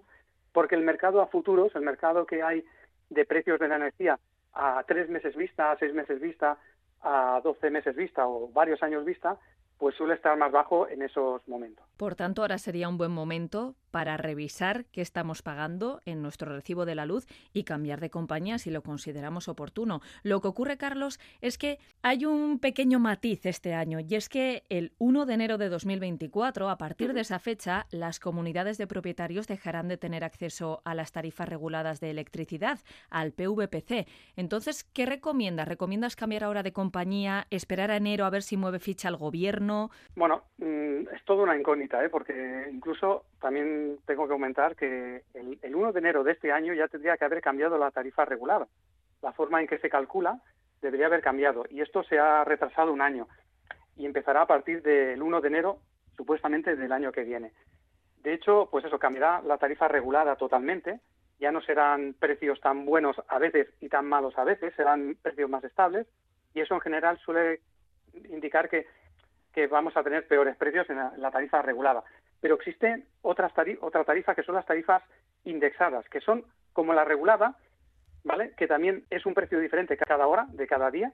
porque 0.53 0.75
el 0.75 0.83
mercado 0.83 1.21
a 1.21 1.27
futuros, 1.27 1.75
el 1.75 1.81
mercado 1.81 2.25
que 2.25 2.41
hay 2.41 2.63
de 3.09 3.25
precios 3.25 3.59
de 3.59 3.67
la 3.67 3.75
energía 3.75 4.17
a 4.53 4.83
tres 4.87 5.09
meses 5.09 5.35
vista, 5.35 5.71
a 5.71 5.77
seis 5.77 5.93
meses 5.93 6.21
vista, 6.21 6.57
a 7.01 7.41
doce 7.43 7.69
meses 7.69 7.95
vista 7.95 8.25
o 8.25 8.47
varios 8.53 8.81
años 8.81 9.03
vista, 9.03 9.37
pues 9.77 9.95
suele 9.95 10.13
estar 10.13 10.37
más 10.37 10.51
bajo 10.51 10.87
en 10.87 11.01
esos 11.01 11.45
momentos. 11.47 11.85
Por 11.97 12.15
tanto, 12.15 12.43
ahora 12.43 12.57
sería 12.57 12.87
un 12.87 12.97
buen 12.97 13.11
momento 13.11 13.75
para 13.97 14.15
revisar 14.15 14.85
qué 14.91 15.01
estamos 15.01 15.41
pagando 15.41 16.01
en 16.05 16.21
nuestro 16.21 16.55
recibo 16.55 16.85
de 16.85 16.93
la 16.93 17.07
luz 17.07 17.25
y 17.51 17.63
cambiar 17.63 17.99
de 17.99 18.11
compañía 18.11 18.59
si 18.59 18.69
lo 18.69 18.83
consideramos 18.83 19.47
oportuno. 19.47 20.01
Lo 20.21 20.39
que 20.39 20.49
ocurre, 20.49 20.77
Carlos, 20.77 21.19
es 21.41 21.57
que 21.57 21.79
hay 22.03 22.23
un 22.23 22.59
pequeño 22.59 22.99
matiz 22.99 23.47
este 23.47 23.73
año 23.73 23.99
y 23.99 24.13
es 24.13 24.29
que 24.29 24.61
el 24.69 24.91
1 24.99 25.25
de 25.25 25.33
enero 25.33 25.57
de 25.57 25.69
2024, 25.69 26.69
a 26.69 26.77
partir 26.77 27.13
de 27.13 27.21
esa 27.21 27.39
fecha, 27.39 27.87
las 27.89 28.19
comunidades 28.19 28.77
de 28.77 28.85
propietarios 28.85 29.47
dejarán 29.47 29.87
de 29.87 29.97
tener 29.97 30.23
acceso 30.23 30.83
a 30.85 30.93
las 30.93 31.11
tarifas 31.11 31.49
reguladas 31.49 31.99
de 31.99 32.11
electricidad, 32.11 32.77
al 33.09 33.31
PVPC. 33.31 34.05
Entonces, 34.35 34.83
¿qué 34.83 35.07
recomiendas? 35.07 35.67
¿Recomiendas 35.67 36.15
cambiar 36.15 36.43
ahora 36.43 36.61
de 36.61 36.71
compañía, 36.71 37.47
esperar 37.49 37.89
a 37.89 37.97
enero 37.97 38.25
a 38.25 38.29
ver 38.29 38.43
si 38.43 38.57
mueve 38.57 38.77
ficha 38.77 39.09
el 39.09 39.17
gobierno? 39.17 39.89
Bueno, 40.15 40.43
mm, 40.59 41.07
es 41.15 41.25
toda 41.25 41.41
una 41.41 41.57
incógnita, 41.57 42.05
¿eh? 42.05 42.09
porque 42.09 42.69
incluso 42.71 43.25
también 43.39 43.99
tengo 44.05 44.23
que 44.23 44.33
comentar 44.33 44.75
que 44.75 45.23
el, 45.33 45.75
1 45.75 45.93
de 45.93 45.99
enero 45.99 46.23
de 46.23 46.31
este 46.31 46.51
año 46.51 46.73
ya 46.73 46.87
tendría 46.87 47.17
que 47.17 47.25
haber 47.25 47.41
cambiado 47.41 47.77
la 47.77 47.91
tarifa 47.91 48.25
regulada. 48.25 48.67
La 49.21 49.33
forma 49.33 49.61
en 49.61 49.67
que 49.67 49.77
se 49.79 49.89
calcula 49.89 50.41
debería 50.81 51.07
haber 51.07 51.21
cambiado 51.21 51.65
y 51.69 51.81
esto 51.81 52.03
se 52.03 52.19
ha 52.19 52.43
retrasado 52.43 52.91
un 52.91 53.01
año 53.01 53.27
y 53.95 54.05
empezará 54.05 54.41
a 54.41 54.47
partir 54.47 54.81
del 54.81 55.21
1 55.21 55.41
de 55.41 55.47
enero 55.47 55.79
supuestamente 56.15 56.75
del 56.75 56.91
año 56.91 57.11
que 57.11 57.23
viene. 57.23 57.51
De 58.23 58.33
hecho, 58.33 58.67
pues 58.71 58.85
eso 58.85 58.99
cambiará 58.99 59.41
la 59.41 59.57
tarifa 59.57 59.87
regulada 59.87 60.35
totalmente. 60.35 60.99
Ya 61.39 61.51
no 61.51 61.61
serán 61.61 62.15
precios 62.19 62.59
tan 62.59 62.85
buenos 62.85 63.15
a 63.27 63.37
veces 63.37 63.67
y 63.79 63.89
tan 63.89 64.05
malos 64.05 64.37
a 64.37 64.43
veces, 64.43 64.73
serán 64.75 65.15
precios 65.21 65.49
más 65.49 65.63
estables 65.63 66.07
y 66.53 66.61
eso 66.61 66.73
en 66.73 66.81
general 66.81 67.19
suele 67.19 67.61
indicar 68.29 68.67
que, 68.67 68.87
que 69.53 69.67
vamos 69.67 69.95
a 69.95 70.03
tener 70.03 70.27
peores 70.27 70.55
precios 70.57 70.89
en 70.89 70.97
la 70.97 71.31
tarifa 71.31 71.61
regulada. 71.61 72.03
Pero 72.47 72.55
existen 72.55 73.03
otras 73.23 73.51
otra 73.81 74.05
tarifa 74.05 74.33
que 74.33 74.41
son 74.41 74.55
las 74.55 74.65
tarifas 74.65 75.03
indexadas, 75.43 76.07
que 76.07 76.21
son 76.21 76.45
como 76.71 76.93
la 76.93 77.03
regulada, 77.03 77.57
¿vale? 78.23 78.53
Que 78.55 78.67
también 78.67 79.03
es 79.09 79.25
un 79.25 79.33
precio 79.33 79.59
diferente 79.59 79.97
cada 79.97 80.27
hora, 80.27 80.47
de 80.51 80.65
cada 80.65 80.89
día, 80.89 81.11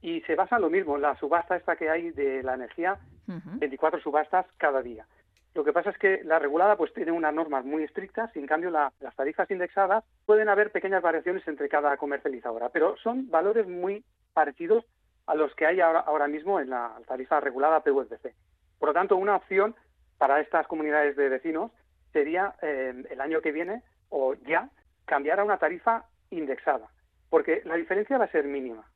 y 0.00 0.22
se 0.22 0.34
basa 0.34 0.56
en 0.56 0.62
lo 0.62 0.70
mismo, 0.70 0.96
la 0.96 1.14
subasta 1.18 1.56
esta 1.56 1.76
que 1.76 1.90
hay 1.90 2.10
de 2.12 2.42
la 2.42 2.54
energía, 2.54 2.96
24 3.26 4.00
subastas 4.00 4.46
cada 4.56 4.80
día. 4.80 5.06
Lo 5.52 5.62
que 5.62 5.74
pasa 5.74 5.90
es 5.90 5.98
que 5.98 6.24
la 6.24 6.38
regulada 6.38 6.76
pues 6.76 6.94
tiene 6.94 7.12
unas 7.12 7.34
normas 7.34 7.66
muy 7.66 7.82
estrictas 7.82 8.34
y 8.34 8.38
en 8.38 8.46
cambio 8.46 8.70
las 8.70 9.14
tarifas 9.14 9.50
indexadas 9.50 10.04
pueden 10.24 10.48
haber 10.48 10.72
pequeñas 10.72 11.02
variaciones 11.02 11.46
entre 11.48 11.68
cada 11.68 11.98
comercializadora, 11.98 12.70
pero 12.70 12.96
son 12.96 13.28
valores 13.28 13.68
muy 13.68 14.06
parecidos 14.32 14.86
a 15.26 15.34
los 15.34 15.54
que 15.54 15.66
hay 15.66 15.80
ahora, 15.82 16.28
mismo 16.28 16.60
en 16.60 16.70
la 16.70 16.98
tarifa 17.06 17.40
regulada 17.40 17.80
PVPC. 17.80 18.34
Por 18.78 18.88
lo 18.88 18.94
tanto, 18.94 19.16
una 19.16 19.36
opción 19.36 19.76
para 20.22 20.38
estas 20.38 20.68
comunidades 20.68 21.16
de 21.16 21.28
vecinos 21.28 21.72
sería 22.12 22.54
eh, 22.62 22.94
el 23.10 23.20
año 23.20 23.40
que 23.40 23.50
viene 23.50 23.82
o 24.08 24.34
ya 24.34 24.68
cambiar 25.04 25.40
a 25.40 25.44
una 25.44 25.58
tarifa 25.58 26.04
indexada, 26.30 26.86
porque 27.28 27.60
la 27.64 27.74
diferencia 27.74 28.18
va 28.18 28.26
a 28.26 28.30
ser 28.30 28.44
mínima, 28.44 28.88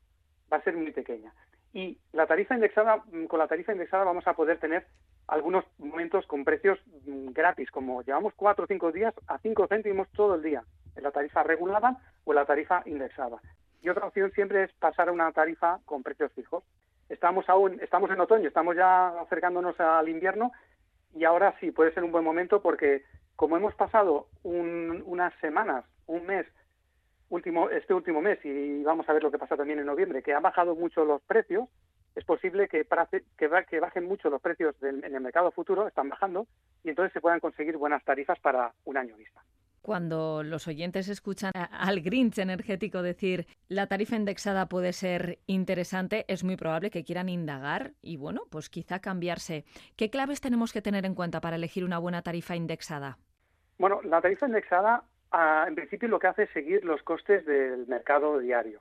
va 0.52 0.58
a 0.58 0.62
ser 0.62 0.76
muy 0.76 0.92
pequeña. 0.92 1.32
Y 1.72 1.98
la 2.12 2.28
tarifa 2.28 2.54
indexada, 2.54 3.02
mm, 3.10 3.24
con 3.24 3.40
la 3.40 3.48
tarifa 3.48 3.72
indexada 3.72 4.04
vamos 4.04 4.24
a 4.28 4.34
poder 4.34 4.60
tener 4.60 4.86
algunos 5.26 5.64
momentos 5.78 6.24
con 6.28 6.44
precios 6.44 6.78
mm, 7.06 7.32
gratis, 7.32 7.72
como 7.72 8.02
llevamos 8.02 8.32
cuatro 8.36 8.62
o 8.62 8.68
cinco 8.68 8.92
días 8.92 9.12
a 9.26 9.38
cinco 9.38 9.66
céntimos 9.66 10.08
todo 10.12 10.36
el 10.36 10.42
día, 10.42 10.62
en 10.94 11.02
la 11.02 11.10
tarifa 11.10 11.42
regulada 11.42 11.96
o 12.22 12.30
en 12.30 12.36
la 12.36 12.44
tarifa 12.44 12.84
indexada. 12.86 13.38
Y 13.82 13.88
otra 13.88 14.06
opción 14.06 14.30
siempre 14.30 14.62
es 14.62 14.72
pasar 14.74 15.08
a 15.08 15.12
una 15.12 15.32
tarifa 15.32 15.80
con 15.86 16.04
precios 16.04 16.30
fijos. 16.34 16.62
Estamos 17.08 17.48
aún, 17.48 17.80
estamos 17.82 18.12
en 18.12 18.20
otoño, 18.20 18.46
estamos 18.46 18.76
ya 18.76 19.08
acercándonos 19.22 19.80
al 19.80 20.08
invierno 20.08 20.52
y 21.16 21.24
ahora 21.24 21.54
sí 21.60 21.70
puede 21.70 21.92
ser 21.92 22.04
un 22.04 22.12
buen 22.12 22.24
momento 22.24 22.60
porque 22.60 23.04
como 23.36 23.56
hemos 23.56 23.74
pasado 23.74 24.28
unas 24.44 25.34
semanas, 25.40 25.84
un 26.06 26.26
mes, 26.26 26.46
último, 27.28 27.70
este 27.70 27.94
último 27.94 28.20
mes 28.20 28.38
y 28.44 28.82
vamos 28.82 29.08
a 29.08 29.12
ver 29.12 29.22
lo 29.22 29.30
que 29.30 29.38
pasa 29.38 29.56
también 29.56 29.78
en 29.78 29.86
noviembre, 29.86 30.22
que 30.22 30.34
han 30.34 30.42
bajado 30.42 30.74
mucho 30.74 31.04
los 31.04 31.22
precios, 31.22 31.68
es 32.14 32.24
posible 32.24 32.68
que, 32.68 32.86
que, 33.36 33.78
bajen 33.78 34.04
mucho 34.04 34.30
los 34.30 34.40
precios 34.40 34.74
en 34.82 35.04
el 35.04 35.20
mercado 35.20 35.50
futuro, 35.50 35.86
están 35.86 36.08
bajando, 36.08 36.46
y 36.82 36.88
entonces 36.88 37.12
se 37.12 37.20
puedan 37.20 37.40
conseguir 37.40 37.76
buenas 37.76 38.02
tarifas 38.04 38.38
para 38.40 38.72
un 38.84 38.96
año 38.96 39.16
vista. 39.16 39.42
Cuando 39.86 40.42
los 40.42 40.66
oyentes 40.66 41.08
escuchan 41.08 41.52
al 41.54 42.00
Grinch 42.00 42.38
energético 42.38 43.02
decir 43.02 43.46
la 43.68 43.86
tarifa 43.86 44.16
indexada 44.16 44.66
puede 44.66 44.92
ser 44.92 45.38
interesante, 45.46 46.24
es 46.26 46.42
muy 46.42 46.56
probable 46.56 46.90
que 46.90 47.04
quieran 47.04 47.28
indagar 47.28 47.92
y 48.02 48.16
bueno, 48.16 48.42
pues 48.50 48.68
quizá 48.68 48.98
cambiarse. 48.98 49.64
¿Qué 49.94 50.10
claves 50.10 50.40
tenemos 50.40 50.72
que 50.72 50.82
tener 50.82 51.06
en 51.06 51.14
cuenta 51.14 51.40
para 51.40 51.54
elegir 51.54 51.84
una 51.84 51.98
buena 51.98 52.22
tarifa 52.22 52.56
indexada? 52.56 53.18
Bueno, 53.78 54.00
la 54.02 54.20
tarifa 54.20 54.46
indexada 54.46 55.04
ah, 55.30 55.66
en 55.68 55.76
principio 55.76 56.08
lo 56.08 56.18
que 56.18 56.26
hace 56.26 56.42
es 56.42 56.50
seguir 56.50 56.84
los 56.84 57.00
costes 57.04 57.46
del 57.46 57.86
mercado 57.86 58.40
diario. 58.40 58.80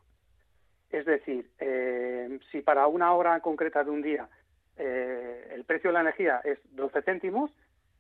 Es 0.90 1.06
decir, 1.06 1.52
eh, 1.60 2.40
si 2.52 2.62
para 2.62 2.88
una 2.88 3.14
hora 3.14 3.40
concreta 3.42 3.84
de 3.84 3.92
un 3.92 4.02
día 4.02 4.28
eh, 4.76 5.52
el 5.54 5.66
precio 5.66 5.92
de 5.92 5.94
la 5.94 6.02
energía 6.02 6.42
es 6.44 6.58
12 6.72 7.04
céntimos, 7.04 7.52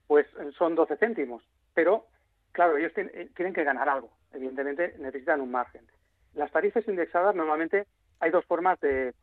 pues 0.07 0.25
son 0.57 0.73
12 0.73 0.97
céntimos. 0.97 1.43
Pero 1.75 2.07
claro, 2.55 2.77
ellos 2.77 2.91
eh, 2.95 3.29
tienen 3.35 3.53
que 3.53 3.63
ganar 3.63 3.87
algo. 3.89 4.09
Evidentemente 4.33 4.95
necesitan 4.97 5.41
un 5.41 5.51
margen. 5.51 5.85
Las 6.33 6.51
tarifas 6.51 6.87
indexadas 6.87 7.35
normalmente 7.35 7.85
hay 8.19 8.31
dos 8.31 8.45
formas 8.45 8.79
de, 8.79 9.13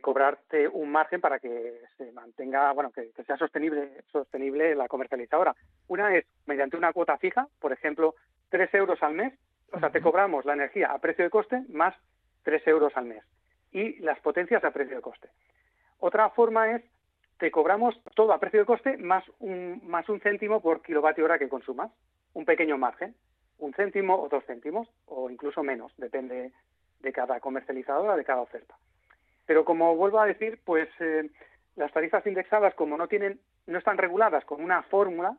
cobrarte 0.00 0.66
un 0.68 0.90
margen 0.90 1.20
para 1.20 1.38
que 1.38 1.80
se 1.98 2.10
mantenga, 2.12 2.72
bueno, 2.72 2.90
que, 2.90 3.10
sea 3.24 3.36
sostenible, 3.36 4.02
sostenible 4.10 4.74
la 4.74 4.88
comercializadora. 4.88 5.54
Una 5.86 6.14
es 6.16 6.24
mediante 6.46 6.76
una 6.76 6.92
cuota 6.92 7.18
fija, 7.18 7.46
por 7.60 7.72
ejemplo, 7.72 8.14
tres 8.48 8.72
euros 8.74 9.02
al 9.02 9.14
mes, 9.14 9.34
o 9.72 9.78
sea, 9.78 9.90
te 9.90 10.00
cobramos 10.00 10.44
la 10.44 10.54
energía 10.54 10.92
a 10.92 10.98
precio 10.98 11.24
de 11.24 11.30
coste 11.30 11.62
más 11.68 11.94
tres 12.42 12.66
euros 12.66 12.96
al 12.96 13.06
mes 13.06 13.24
y 13.72 13.98
las 14.00 14.18
potencias 14.20 14.64
a 14.64 14.70
precio 14.70 14.96
de 14.96 15.02
coste. 15.02 15.28
Otra 15.98 16.30
forma 16.30 16.70
es 16.72 16.82
te 17.38 17.50
cobramos 17.50 18.00
todo 18.14 18.32
a 18.32 18.38
precio 18.38 18.60
de 18.60 18.66
coste 18.66 18.96
más 18.96 19.24
un, 19.40 19.80
más 19.86 20.08
un 20.08 20.20
céntimo 20.20 20.60
por 20.60 20.82
kilovatio 20.82 21.24
hora 21.24 21.38
que 21.38 21.48
consumas 21.48 21.90
un 22.32 22.44
pequeño 22.44 22.78
margen, 22.78 23.14
un 23.58 23.72
céntimo 23.74 24.20
o 24.20 24.28
dos 24.28 24.44
céntimos, 24.44 24.88
o 25.06 25.30
incluso 25.30 25.62
menos, 25.62 25.92
depende 25.96 26.52
de 27.00 27.12
cada 27.12 27.40
comercializadora, 27.40 28.16
de 28.16 28.24
cada 28.24 28.40
oferta. 28.40 28.74
Pero 29.46 29.64
como 29.64 29.94
vuelvo 29.96 30.20
a 30.20 30.26
decir, 30.26 30.60
pues 30.64 30.88
eh, 31.00 31.30
las 31.76 31.92
tarifas 31.92 32.26
indexadas, 32.26 32.74
como 32.74 32.96
no 32.96 33.08
tienen, 33.08 33.40
no 33.66 33.78
están 33.78 33.98
reguladas 33.98 34.44
con 34.44 34.62
una 34.62 34.82
fórmula, 34.84 35.36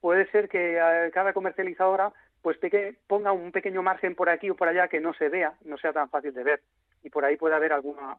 puede 0.00 0.30
ser 0.30 0.48
que 0.48 0.78
eh, 0.78 1.10
cada 1.12 1.32
comercializadora 1.32 2.12
pues 2.42 2.58
ponga 3.06 3.32
un 3.32 3.52
pequeño 3.52 3.82
margen 3.82 4.14
por 4.14 4.30
aquí 4.30 4.48
o 4.48 4.56
por 4.56 4.68
allá 4.68 4.88
que 4.88 5.00
no 5.00 5.12
se 5.12 5.28
vea, 5.28 5.54
no 5.64 5.76
sea 5.76 5.92
tan 5.92 6.08
fácil 6.08 6.32
de 6.32 6.42
ver, 6.42 6.62
y 7.02 7.10
por 7.10 7.24
ahí 7.24 7.36
puede 7.36 7.54
haber 7.54 7.72
alguna, 7.72 8.16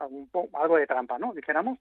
algo 0.54 0.78
de 0.78 0.86
trampa, 0.86 1.18
¿no? 1.18 1.34
Dijéramos, 1.34 1.80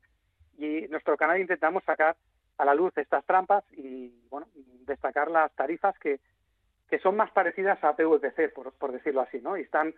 y 0.60 0.84
en 0.84 0.90
nuestro 0.90 1.16
canal 1.16 1.40
intentamos 1.40 1.82
sacar 1.84 2.16
a 2.58 2.64
la 2.64 2.74
luz 2.74 2.92
estas 2.96 3.24
trampas 3.24 3.64
y 3.72 4.12
bueno 4.28 4.46
destacar 4.86 5.30
las 5.30 5.52
tarifas 5.54 5.98
que, 5.98 6.20
que 6.88 6.98
son 6.98 7.16
más 7.16 7.30
parecidas 7.30 7.82
a 7.82 7.96
PVPC, 7.96 8.52
por, 8.52 8.72
por 8.72 8.92
decirlo 8.92 9.22
así, 9.22 9.40
¿no? 9.40 9.56
Y 9.56 9.62
están, 9.62 9.94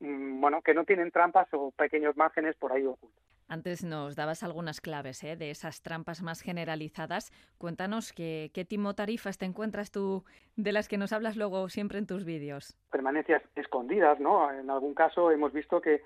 mm, 0.00 0.40
bueno, 0.40 0.62
que 0.62 0.74
no 0.74 0.84
tienen 0.84 1.10
trampas 1.10 1.46
o 1.52 1.70
pequeños 1.70 2.16
márgenes 2.16 2.56
por 2.56 2.72
ahí 2.72 2.84
ocultos. 2.84 3.22
Antes 3.48 3.84
nos 3.84 4.16
dabas 4.16 4.42
algunas 4.42 4.80
claves 4.80 5.22
¿eh? 5.24 5.36
de 5.36 5.50
esas 5.50 5.82
trampas 5.82 6.22
más 6.22 6.40
generalizadas. 6.40 7.30
Cuéntanos 7.58 8.14
qué, 8.14 8.50
qué 8.54 8.64
tipo 8.64 8.94
tarifas 8.94 9.36
te 9.36 9.44
encuentras 9.44 9.90
tú 9.90 10.24
de 10.56 10.72
las 10.72 10.88
que 10.88 10.96
nos 10.96 11.12
hablas 11.12 11.36
luego 11.36 11.68
siempre 11.68 11.98
en 11.98 12.06
tus 12.06 12.24
vídeos. 12.24 12.74
Permanencias 12.90 13.42
escondidas, 13.54 14.18
¿no? 14.20 14.50
En 14.50 14.70
algún 14.70 14.94
caso 14.94 15.30
hemos 15.30 15.52
visto 15.52 15.82
que 15.82 16.00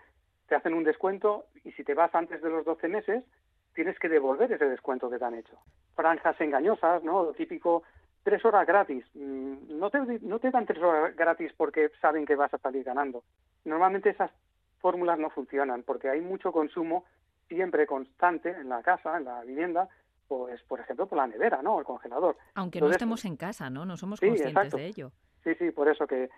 te 0.49 0.57
hacen 0.57 0.75
un 0.75 0.83
descuento 0.83 1.47
y 1.63 1.71
si 1.73 1.85
te 1.85 1.95
vas 1.95 2.13
antes 2.15 2.43
de 2.43 2.51
los 2.51 2.65
12 2.65 2.89
meses, 2.89 3.25
tienes 3.77 3.99
que 3.99 4.09
devolver 4.09 4.51
ese 4.51 4.65
descuento 4.65 5.09
que 5.09 5.19
te 5.19 5.25
han 5.25 5.35
hecho. 5.35 5.57
Franjas 5.95 6.41
engañosas, 6.41 7.05
¿no? 7.05 7.23
Lo 7.23 7.33
típico, 7.35 7.85
tres 8.25 8.45
horas 8.45 8.67
gratis. 8.67 9.05
Mm, 9.15 9.79
no 9.79 9.91
te, 9.91 10.01
no 10.23 10.41
te 10.41 10.51
dan 10.51 10.67
tres 10.67 10.83
horas 10.83 11.15
gratis 11.15 11.53
porque 11.57 11.91
saben 12.01 12.27
que 12.27 12.35
vas 12.35 12.53
a 12.53 12.59
salir 12.59 12.83
ganando. 12.83 13.23
Normalmente 13.65 14.11
esas 14.11 14.33
fórmulas 14.81 15.19
no 15.19 15.31
funcionan 15.31 15.83
porque 15.83 16.09
hay 16.09 16.21
mucho 16.21 16.51
consumo 16.51 17.05
siempre 17.49 17.87
constante 17.87 18.51
en 18.51 18.69
la 18.69 18.83
casa, 18.83 19.19
en 19.19 19.27
la 19.27 19.43
vivienda, 19.43 19.89
pues 20.27 20.61
por 20.63 20.81
ejemplo 20.81 21.07
por 21.07 21.19
la 21.19 21.27
nevera, 21.27 21.63
¿no? 21.63 21.79
El 21.79 21.85
congelador. 21.85 22.37
Aunque 22.55 22.81
no 22.81 22.91
estemos 22.91 23.25
en 23.27 23.37
casa, 23.37 23.69
¿no? 23.69 23.85
No 23.85 23.97
somos 23.97 24.19
conscientes 24.19 24.73
de 24.73 24.87
ello. 24.87 25.13
Sí, 25.45 25.55
sí, 25.57 25.71
por 25.71 25.89
eso 25.89 26.07
que 26.07 26.31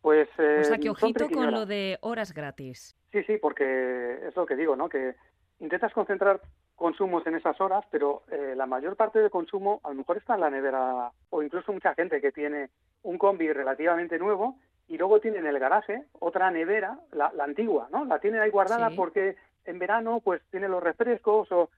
pues 0.00 0.28
o 0.38 0.64
sea, 0.64 0.78
que 0.78 0.90
ojito 0.90 1.28
con 1.28 1.50
lo 1.50 1.66
de 1.66 1.98
horas 2.02 2.32
gratis. 2.32 2.96
Sí, 3.10 3.22
sí, 3.24 3.36
porque 3.36 4.28
es 4.28 4.36
lo 4.36 4.46
que 4.46 4.54
digo, 4.54 4.76
¿no? 4.76 4.88
Que 4.88 5.16
intentas 5.60 5.92
concentrar 5.92 6.40
consumos 6.78 7.26
en 7.26 7.34
esas 7.34 7.60
horas, 7.60 7.84
pero 7.90 8.22
eh, 8.30 8.54
la 8.56 8.64
mayor 8.64 8.96
parte 8.96 9.18
del 9.18 9.30
consumo 9.30 9.80
a 9.82 9.88
lo 9.88 9.96
mejor 9.96 10.16
está 10.16 10.36
en 10.36 10.40
la 10.40 10.50
nevera 10.50 11.10
o 11.28 11.42
incluso 11.42 11.72
mucha 11.72 11.92
gente 11.94 12.20
que 12.20 12.32
tiene 12.32 12.70
un 13.02 13.18
combi 13.18 13.52
relativamente 13.52 14.18
nuevo 14.18 14.56
y 14.86 14.96
luego 14.96 15.20
tiene 15.20 15.38
en 15.38 15.46
el 15.46 15.58
garaje 15.58 16.04
otra 16.20 16.50
nevera, 16.50 16.98
la, 17.12 17.32
antigua, 17.40 17.88
¿no? 17.90 18.04
La 18.04 18.20
tiene 18.20 18.38
ahí 18.38 18.50
guardada 18.50 18.90
porque 18.96 19.36
en 19.64 19.78
verano 19.78 20.20
pues 20.20 20.40
tiene 20.50 20.68
los 20.68 20.82
refrescos 20.82 21.50
o 21.50 21.68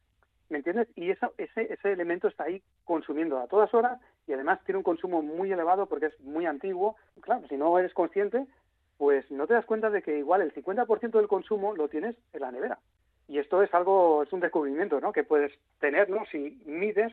¿me 0.51 0.59
entiendes? 0.59 0.87
Y 0.95 1.11
ese, 1.11 1.27
ese 1.39 1.93
elemento 1.93 2.29
está 2.29 2.45
ahí 2.45 2.63
consumiendo 2.85 3.39
a 3.39 3.49
todas 3.49 3.73
horas 3.73 3.99
y 4.27 4.35
además 4.35 4.61
tiene 4.65 4.79
un 4.79 4.85
consumo 4.85 5.23
muy 5.23 5.51
elevado 5.51 5.87
porque 5.87 6.07
es 6.07 6.21
muy 6.21 6.45
antiguo. 6.45 6.97
Claro, 7.23 7.49
si 7.49 7.57
no 7.57 7.77
eres 7.79 7.95
consciente, 7.95 8.47
pues 8.99 9.31
no 9.31 9.47
te 9.47 9.55
das 9.55 9.65
cuenta 9.65 9.89
de 9.89 10.03
que 10.03 10.19
igual 10.19 10.43
el 10.43 10.53
50% 10.53 11.13
del 11.13 11.27
consumo 11.27 11.75
lo 11.75 11.89
tienes 11.89 12.17
en 12.35 12.41
la 12.43 12.53
nevera. 12.53 12.79
Y 13.31 13.39
esto 13.39 13.63
es 13.63 13.73
algo, 13.73 14.25
es 14.25 14.33
un 14.33 14.41
descubrimiento 14.41 15.01
¿no? 15.01 15.13
que 15.13 15.23
puedes 15.23 15.57
tener 15.79 16.11
¿no? 16.11 16.27
si 16.33 16.61
mides 16.67 17.13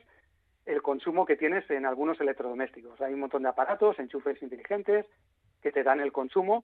el 0.65 0.81
consumo 0.81 1.27
que 1.27 1.35
tienes 1.35 1.69
en 1.69 1.85
algunos 1.85 2.19
electrodomésticos. 2.19 2.99
Hay 3.01 3.13
un 3.13 3.19
montón 3.19 3.43
de 3.43 3.49
aparatos, 3.49 3.99
enchufes 3.99 4.41
inteligentes, 4.41 5.05
que 5.61 5.71
te 5.71 5.83
dan 5.83 5.99
el 5.99 6.11
consumo, 6.11 6.63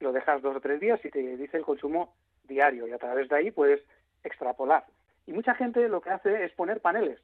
lo 0.00 0.10
dejas 0.10 0.40
dos 0.40 0.56
o 0.56 0.60
tres 0.62 0.80
días 0.80 1.04
y 1.04 1.10
te 1.10 1.18
dice 1.36 1.58
el 1.58 1.64
consumo 1.64 2.14
diario 2.44 2.88
y 2.88 2.92
a 2.92 2.98
través 2.98 3.28
de 3.28 3.36
ahí 3.36 3.50
puedes 3.50 3.82
extrapolar. 4.24 4.86
Y 5.26 5.32
mucha 5.32 5.54
gente 5.54 5.86
lo 5.90 6.00
que 6.00 6.08
hace 6.08 6.42
es 6.42 6.52
poner 6.52 6.80
paneles 6.80 7.20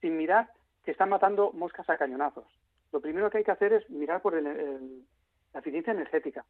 sin 0.00 0.16
mirar 0.16 0.50
que 0.84 0.90
están 0.90 1.10
matando 1.10 1.52
moscas 1.52 1.88
a 1.88 1.98
cañonazos. 1.98 2.48
Lo 2.90 3.00
primero 3.00 3.30
que 3.30 3.38
hay 3.38 3.44
que 3.44 3.52
hacer 3.52 3.72
es 3.72 3.88
mirar 3.88 4.22
por 4.22 4.34
la 4.42 5.60
eficiencia 5.60 5.92
energética, 5.92 6.44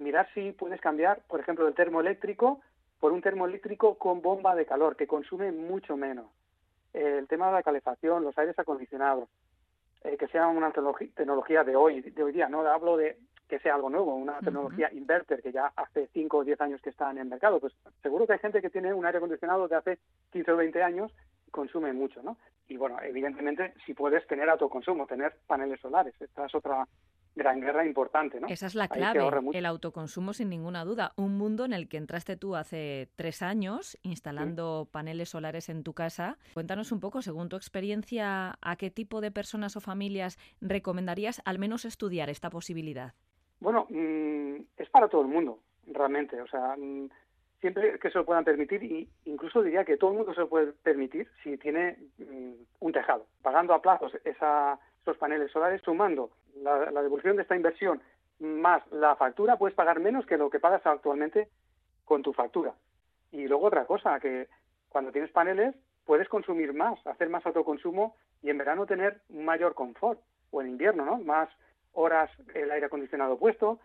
mirar 0.00 0.28
si 0.34 0.50
puedes 0.50 0.80
cambiar, 0.80 1.22
por 1.28 1.38
ejemplo, 1.38 1.68
el 1.68 1.74
termoeléctrico 1.74 2.60
por 3.00 3.12
un 3.12 3.20
termoeléctrico 3.20 3.96
con 3.98 4.22
bomba 4.22 4.54
de 4.54 4.66
calor, 4.66 4.96
que 4.96 5.06
consume 5.06 5.52
mucho 5.52 5.96
menos. 5.96 6.26
el 6.92 7.28
tema 7.28 7.48
de 7.48 7.52
la 7.52 7.62
calefacción, 7.62 8.24
los 8.24 8.38
aires 8.38 8.58
acondicionados, 8.58 9.28
eh, 10.02 10.16
que 10.16 10.28
sea 10.28 10.46
una 10.46 10.72
tecnología 10.72 11.62
de 11.62 11.76
hoy, 11.76 12.00
de 12.00 12.22
hoy 12.22 12.32
día, 12.32 12.48
no 12.48 12.60
hablo 12.60 12.96
de 12.96 13.18
que 13.48 13.58
sea 13.60 13.74
algo 13.74 13.90
nuevo, 13.90 14.14
una 14.14 14.38
tecnología 14.40 14.92
inverter 14.92 15.42
que 15.42 15.52
ya 15.52 15.72
hace 15.76 16.08
5 16.12 16.38
o 16.38 16.44
10 16.44 16.60
años 16.60 16.80
que 16.80 16.90
está 16.90 17.10
en 17.10 17.18
el 17.18 17.28
mercado, 17.28 17.60
pues 17.60 17.72
seguro 18.02 18.26
que 18.26 18.32
hay 18.32 18.38
gente 18.40 18.60
que 18.60 18.70
tiene 18.70 18.92
un 18.92 19.06
aire 19.06 19.18
acondicionado 19.18 19.68
de 19.68 19.76
hace 19.76 19.98
15 20.32 20.52
o 20.52 20.56
20 20.56 20.82
años 20.82 21.12
y 21.46 21.50
consume 21.50 21.92
mucho, 21.92 22.22
¿no? 22.22 22.36
Y 22.68 22.76
bueno, 22.76 22.98
evidentemente, 23.02 23.74
si 23.84 23.94
puedes 23.94 24.26
tener 24.26 24.48
autoconsumo, 24.48 25.06
tener 25.06 25.34
paneles 25.46 25.80
solares, 25.80 26.14
esta 26.20 26.46
es 26.46 26.54
otra 26.54 26.86
gran 27.36 27.60
guerra 27.60 27.86
importante, 27.86 28.40
¿no? 28.40 28.48
Esa 28.48 28.66
es 28.66 28.74
la 28.74 28.88
clave, 28.88 29.20
el 29.52 29.66
autoconsumo 29.66 30.32
sin 30.32 30.48
ninguna 30.48 30.84
duda. 30.84 31.12
Un 31.16 31.36
mundo 31.36 31.66
en 31.66 31.74
el 31.74 31.88
que 31.88 31.98
entraste 31.98 32.36
tú 32.36 32.56
hace 32.56 33.08
tres 33.14 33.42
años 33.42 33.98
instalando 34.02 34.88
paneles 34.90 35.28
solares 35.28 35.68
en 35.68 35.84
tu 35.84 35.92
casa. 35.92 36.38
Cuéntanos 36.54 36.90
un 36.92 37.00
poco, 37.00 37.20
según 37.20 37.48
tu 37.48 37.56
experiencia, 37.56 38.58
¿a 38.60 38.76
qué 38.76 38.90
tipo 38.90 39.20
de 39.20 39.30
personas 39.30 39.76
o 39.76 39.80
familias 39.80 40.38
recomendarías 40.62 41.42
al 41.44 41.58
menos 41.58 41.84
estudiar 41.84 42.30
esta 42.30 42.48
posibilidad? 42.48 43.12
Bueno, 43.60 43.86
mm, 43.90 44.56
es 44.78 44.88
para 44.88 45.08
todo 45.08 45.20
el 45.20 45.28
mundo, 45.28 45.60
realmente. 45.86 46.40
O 46.40 46.46
sea, 46.46 46.74
mm, 46.76 47.10
siempre 47.60 47.98
que 47.98 48.10
se 48.10 48.18
lo 48.18 48.24
puedan 48.24 48.44
permitir 48.44 48.82
y 48.82 49.08
incluso 49.26 49.62
diría 49.62 49.84
que 49.84 49.98
todo 49.98 50.10
el 50.10 50.16
mundo 50.16 50.32
se 50.32 50.40
lo 50.40 50.48
puede 50.48 50.72
permitir 50.72 51.28
si 51.42 51.58
tiene 51.58 51.98
mm, 52.18 52.52
un 52.80 52.92
tejado, 52.92 53.26
pagando 53.42 53.74
a 53.74 53.82
plazos 53.82 54.12
esa, 54.24 54.78
esos 55.02 55.18
paneles 55.18 55.50
solares, 55.52 55.82
sumando 55.82 56.30
la, 56.62 56.90
la, 56.90 57.02
devolución 57.02 57.36
de 57.36 57.42
esta 57.42 57.56
inversión 57.56 58.00
más 58.38 58.82
la 58.90 59.16
factura, 59.16 59.56
puedes 59.56 59.74
pagar 59.74 60.00
menos 60.00 60.26
que 60.26 60.36
lo 60.36 60.50
que 60.50 60.60
pagas 60.60 60.84
actualmente 60.86 61.48
con 62.04 62.22
tu 62.22 62.32
factura. 62.32 62.74
Y 63.32 63.48
luego 63.48 63.66
otra 63.66 63.86
cosa, 63.86 64.20
que 64.20 64.48
cuando 64.88 65.12
tienes 65.12 65.30
paneles 65.30 65.74
puedes 66.04 66.28
consumir 66.28 66.72
más, 66.72 67.04
hacer 67.06 67.28
más 67.28 67.44
autoconsumo 67.44 68.16
y 68.42 68.50
en 68.50 68.58
verano 68.58 68.86
tener 68.86 69.20
un 69.28 69.44
mayor 69.44 69.74
confort, 69.74 70.20
o 70.50 70.62
en 70.62 70.68
invierno, 70.68 71.04
¿no? 71.04 71.18
Más 71.18 71.48
horas 71.92 72.30
el 72.54 72.70
aire 72.70 72.86
acondicionado 72.86 73.36
puesto, 73.38 73.80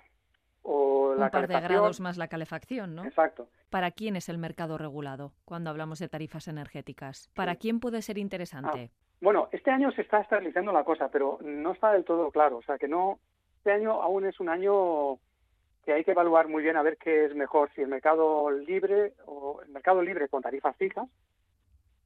o 0.64 1.16
un 1.18 1.30
par 1.30 1.48
de 1.48 1.60
grados 1.60 2.00
más 2.00 2.18
la 2.18 2.28
calefacción, 2.28 2.96
¿no? 2.96 3.04
Exacto. 3.06 3.48
¿Para 3.70 3.90
quién 3.92 4.16
es 4.16 4.30
el 4.30 4.38
mercado 4.38 4.78
regulado 4.78 5.34
cuando 5.46 5.70
hablamos 5.70 5.98
de 6.00 6.08
tarifas 6.08 6.48
energéticas? 6.48 7.30
¿Para 7.34 7.56
quién 7.56 7.80
puede 7.80 8.02
ser 8.02 8.18
interesante? 8.18 8.92
Bueno, 9.22 9.50
este 9.52 9.70
año 9.70 9.92
se 9.92 10.02
está 10.02 10.20
estabilizando 10.20 10.72
la 10.72 10.84
cosa, 10.84 11.10
pero 11.10 11.38
no 11.42 11.74
está 11.74 11.92
del 11.94 12.04
todo 12.04 12.32
claro. 12.32 12.58
O 12.58 12.64
sea, 12.64 12.78
que 12.78 12.88
no. 12.88 13.20
Este 13.58 13.72
año 13.72 14.02
aún 14.02 14.26
es 14.26 14.40
un 14.40 14.50
año 14.50 15.20
que 15.86 15.94
hay 15.94 16.04
que 16.04 16.12
evaluar 16.12 16.48
muy 16.48 16.64
bien 16.64 16.76
a 16.76 16.82
ver 16.82 16.98
qué 16.98 17.26
es 17.26 17.36
mejor, 17.36 17.72
si 17.74 17.82
el 17.82 17.88
mercado 17.88 18.50
libre 18.50 19.14
o 19.26 19.62
el 19.62 19.70
mercado 19.70 20.02
libre 20.02 20.28
con 20.28 20.42
tarifas 20.42 20.76
fijas 20.78 21.08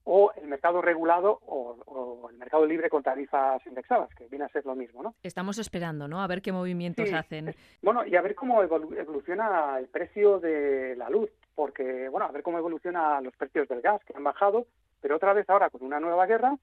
o 0.03 0.31
el 0.38 0.48
mercado 0.48 0.81
regulado 0.81 1.39
o, 1.45 2.29
el 2.29 2.38
mercado 2.38 2.65
libre 2.65 2.89
con 2.89 3.01
tarifas 3.01 3.65
indexadas, 3.65 4.13
que 4.15 4.27
viene 4.27 4.45
a 4.45 4.50
ser 4.50 4.65
lo 4.65 4.75
mismo, 4.75 5.01
¿no? 5.01 5.15
Estamos 5.24 5.57
esperando, 5.57 6.07
¿no? 6.07 6.22
A 6.22 6.27
ver 6.27 6.41
qué 6.41 6.51
movimientos 6.51 7.12
hacen. 7.12 7.55
Bueno, 7.81 8.05
y 8.05 8.15
a 8.15 8.22
ver 8.22 8.36
cómo 8.36 8.62
evoluciona 8.62 9.79
el 9.79 9.88
precio 9.88 10.39
de 10.39 10.95
la 10.95 11.10
luz, 11.10 11.31
porque, 11.55 12.07
bueno, 12.10 12.27
a 12.27 12.31
ver 12.31 12.43
cómo 12.43 12.60
evoluciona 12.60 13.19
los 13.22 13.36
precios 13.36 13.67
del 13.67 13.81
gas, 13.81 14.03
que 14.05 14.13
han 14.15 14.24
bajado, 14.24 14.67
pero 15.01 15.15
otra 15.15 15.34
vez 15.34 15.50
ahora 15.50 15.69
con 15.69 15.81
una 15.81 16.00
nueva 16.00 16.27
guerra, 16.27 16.55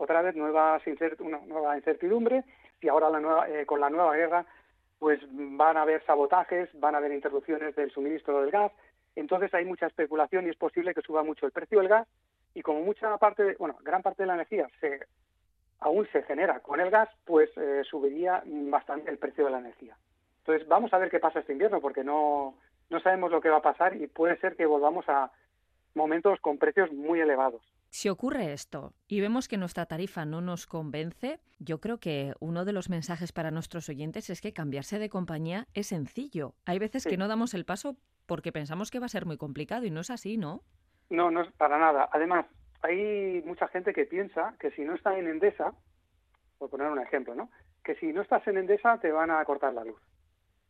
otra 0.00 0.22
vez 0.22 0.34
nueva, 0.34 0.80
una 1.18 1.38
nueva 1.46 1.76
incertidumbre, 1.76 2.42
y 2.80 2.88
ahora 2.88 3.10
la 3.10 3.20
nueva, 3.20 3.48
eh, 3.50 3.66
con 3.66 3.80
la 3.80 3.90
nueva 3.90 4.16
guerra, 4.16 4.46
pues 4.98 5.20
van 5.30 5.76
a 5.76 5.82
haber 5.82 6.02
sabotajes, 6.06 6.68
van 6.80 6.94
a 6.94 6.98
haber 6.98 7.12
interrupciones 7.12 7.76
del 7.76 7.90
suministro 7.90 8.40
del 8.40 8.50
gas, 8.50 8.72
entonces 9.14 9.52
hay 9.52 9.66
mucha 9.66 9.86
especulación 9.86 10.46
y 10.46 10.50
es 10.50 10.56
posible 10.56 10.94
que 10.94 11.02
suba 11.02 11.22
mucho 11.22 11.44
el 11.44 11.52
precio 11.52 11.78
del 11.78 11.88
gas 11.88 12.08
y 12.54 12.62
como 12.62 12.80
mucha 12.80 13.16
parte, 13.18 13.56
bueno, 13.58 13.76
gran 13.82 14.02
parte 14.02 14.22
de 14.22 14.28
la 14.28 14.34
energía 14.34 14.68
se, 14.80 15.00
aún 15.80 16.08
se 16.12 16.22
genera 16.22 16.60
con 16.60 16.80
el 16.80 16.90
gas, 16.90 17.10
pues 17.26 17.50
eh, 17.58 17.82
subiría 17.84 18.42
bastante 18.46 19.10
el 19.10 19.18
precio 19.18 19.44
de 19.44 19.50
la 19.50 19.58
energía. 19.58 19.96
Entonces 20.38 20.66
vamos 20.66 20.94
a 20.94 20.98
ver 20.98 21.10
qué 21.10 21.18
pasa 21.18 21.40
este 21.40 21.52
invierno 21.52 21.82
porque 21.82 22.04
no, 22.04 22.54
no 22.88 23.00
sabemos 23.00 23.30
lo 23.30 23.42
que 23.42 23.50
va 23.50 23.58
a 23.58 23.62
pasar 23.62 23.96
y 23.96 24.06
puede 24.06 24.38
ser 24.38 24.56
que 24.56 24.64
volvamos 24.64 25.06
a 25.10 25.30
momentos 25.94 26.40
con 26.40 26.56
precios 26.56 26.90
muy 26.90 27.20
elevados. 27.20 27.62
Si 27.90 28.08
ocurre 28.08 28.52
esto 28.52 28.94
y 29.08 29.20
vemos 29.20 29.48
que 29.48 29.56
nuestra 29.56 29.86
tarifa 29.86 30.24
no 30.24 30.40
nos 30.40 30.68
convence, 30.68 31.40
yo 31.58 31.80
creo 31.80 31.98
que 31.98 32.34
uno 32.38 32.64
de 32.64 32.72
los 32.72 32.88
mensajes 32.88 33.32
para 33.32 33.50
nuestros 33.50 33.88
oyentes 33.88 34.30
es 34.30 34.40
que 34.40 34.52
cambiarse 34.52 35.00
de 35.00 35.08
compañía 35.08 35.66
es 35.74 35.88
sencillo. 35.88 36.54
Hay 36.66 36.78
veces 36.78 37.04
que 37.04 37.16
no 37.16 37.26
damos 37.26 37.52
el 37.52 37.64
paso 37.64 37.96
porque 38.26 38.52
pensamos 38.52 38.92
que 38.92 39.00
va 39.00 39.06
a 39.06 39.10
ser 39.10 39.26
muy 39.26 39.36
complicado 39.36 39.84
y 39.86 39.90
no 39.90 40.00
es 40.00 40.10
así, 40.10 40.36
¿no? 40.36 40.62
No, 41.10 41.32
no 41.32 41.42
es 41.42 41.50
para 41.54 41.78
nada. 41.78 42.08
Además, 42.12 42.46
hay 42.82 43.42
mucha 43.44 43.66
gente 43.66 43.92
que 43.92 44.06
piensa 44.06 44.54
que 44.60 44.70
si 44.70 44.82
no 44.82 44.94
está 44.94 45.18
en 45.18 45.26
Endesa, 45.26 45.74
por 46.58 46.70
poner 46.70 46.86
un 46.86 47.00
ejemplo, 47.00 47.34
¿no? 47.34 47.50
Que 47.82 47.96
si 47.96 48.12
no 48.12 48.22
estás 48.22 48.46
en 48.46 48.58
Endesa 48.58 48.98
te 48.98 49.10
van 49.10 49.32
a 49.32 49.44
cortar 49.44 49.74
la 49.74 49.84
luz. 49.84 50.00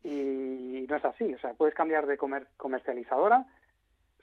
Y 0.03 0.87
no 0.89 0.95
es 0.95 1.05
así. 1.05 1.31
O 1.35 1.39
sea, 1.39 1.53
puedes 1.53 1.75
cambiar 1.75 2.07
de 2.07 2.17
comercializadora. 2.17 3.45